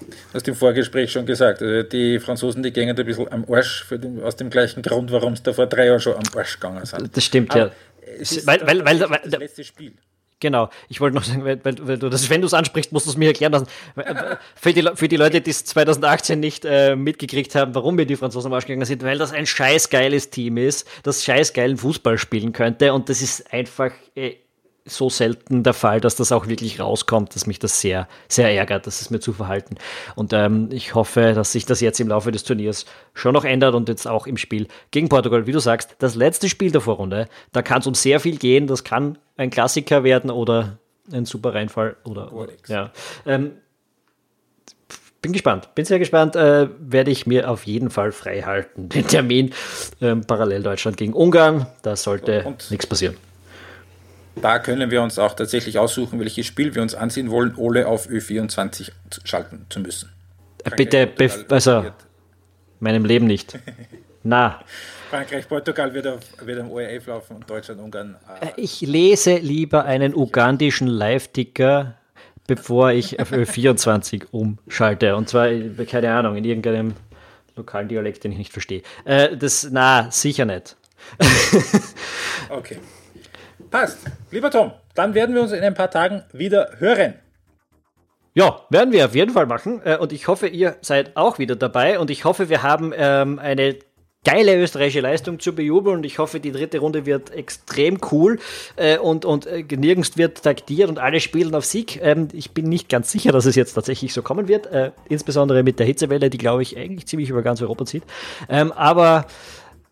[0.00, 3.86] Du hast im Vorgespräch schon gesagt, also die Franzosen, die gehen ein bisschen am Arsch
[3.90, 6.84] den, aus dem gleichen Grund, warum es da vor drei Jahren schon am Arsch gegangen
[6.84, 7.16] sind.
[7.16, 8.46] Das stimmt, Aber ja.
[8.46, 9.92] weil, weil, weil, weil, das letzte Spiel.
[10.40, 13.06] Genau, ich wollte noch sagen, weil, weil, weil du das, wenn du es ansprichst, musst
[13.06, 13.66] du es mir erklären lassen.
[14.54, 18.14] Für die, für die Leute, die es 2018 nicht äh, mitgekriegt haben, warum wir die
[18.14, 22.52] Franzosen am Arsch gegangen sind, weil das ein scheißgeiles Team ist, das scheißgeilen Fußball spielen
[22.52, 24.36] könnte und das ist einfach äh,
[24.88, 28.86] so selten der Fall, dass das auch wirklich rauskommt, dass mich das sehr, sehr ärgert,
[28.86, 29.76] dass es mir zu verhalten.
[30.14, 33.74] Und ähm, ich hoffe, dass sich das jetzt im Laufe des Turniers schon noch ändert
[33.74, 37.28] und jetzt auch im Spiel gegen Portugal, wie du sagst, das letzte Spiel der Vorrunde,
[37.52, 38.66] da kann es um sehr viel gehen.
[38.66, 40.78] Das kann ein Klassiker werden oder
[41.12, 42.92] ein super Reinfall oder, oder ja.
[43.26, 43.52] Ähm,
[45.20, 46.36] bin gespannt, bin sehr gespannt.
[46.36, 48.88] Äh, werde ich mir auf jeden Fall frei halten.
[48.88, 49.52] Den Termin
[50.00, 53.16] ähm, parallel Deutschland gegen Ungarn, da sollte nichts passieren
[54.42, 58.08] da können wir uns auch tatsächlich aussuchen, welches Spiel wir uns ansehen wollen, ohne auf
[58.08, 58.90] Ö24
[59.24, 60.10] schalten zu müssen.
[60.76, 61.10] Bitte,
[61.48, 61.84] also
[62.80, 63.58] meinem Leben nicht.
[64.22, 64.60] Na.
[65.10, 68.16] Frankreich, Portugal wird, auf, wird am ORF laufen und Deutschland, Ungarn.
[68.40, 68.48] Äh.
[68.56, 71.94] Ich lese lieber einen ugandischen Live-Ticker,
[72.46, 75.16] bevor ich auf Ö24 umschalte.
[75.16, 75.48] Und zwar,
[75.86, 76.94] keine Ahnung, in irgendeinem
[77.56, 78.82] lokalen Dialekt, den ich nicht verstehe.
[79.04, 80.76] Äh, das, na, sicher nicht.
[82.50, 82.78] okay.
[83.70, 83.98] Passt.
[84.30, 87.14] Lieber Tom, dann werden wir uns in ein paar Tagen wieder hören.
[88.34, 89.80] Ja, werden wir auf jeden Fall machen.
[89.84, 91.98] Äh, und ich hoffe, ihr seid auch wieder dabei.
[91.98, 93.76] Und ich hoffe, wir haben ähm, eine
[94.24, 98.38] geile österreichische Leistung zu bejubeln und ich hoffe, die dritte Runde wird extrem cool
[98.76, 102.00] äh, und, und äh, nirgends wird taktiert und alle spielen auf Sieg.
[102.02, 104.68] Ähm, ich bin nicht ganz sicher, dass es jetzt tatsächlich so kommen wird,
[105.08, 108.04] insbesondere mit der Hitzewelle, die glaube ich eigentlich ziemlich über ganz Europa zieht.
[108.48, 109.26] Ähm, aber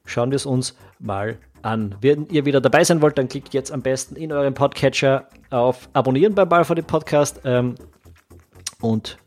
[0.05, 1.95] schauen wir es uns mal an.
[2.01, 5.89] Wenn ihr wieder dabei sein wollt, dann klickt jetzt am besten in euren Podcatcher auf
[5.93, 7.41] Abonnieren beim Ball von dem Podcast.
[7.45, 7.75] Ähm,
[8.81, 9.19] und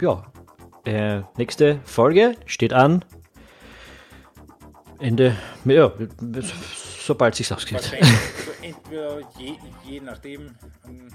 [0.00, 0.22] ja,
[0.84, 3.04] äh, nächste Folge steht an.
[4.98, 5.92] Ende, ja,
[7.00, 7.92] sobald sich ausgeht.
[8.62, 10.54] Entweder je, je nachdem,
[10.86, 11.08] ähm,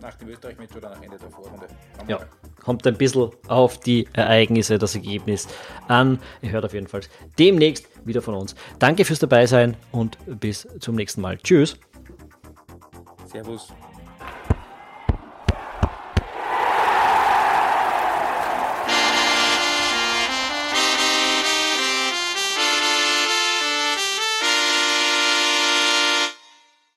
[0.00, 1.66] nach dem Österreich-Match oder nach Ende der Vorrunde.
[2.08, 2.20] Ja,
[2.62, 5.48] kommt ein bisschen auf die Ereignisse, das Ergebnis
[5.88, 6.18] an.
[6.42, 7.02] Ihr hört auf jeden Fall
[7.38, 8.54] demnächst wieder von uns.
[8.78, 11.38] Danke fürs Dabeisein und bis zum nächsten Mal.
[11.38, 11.76] Tschüss.
[13.26, 13.72] Servus.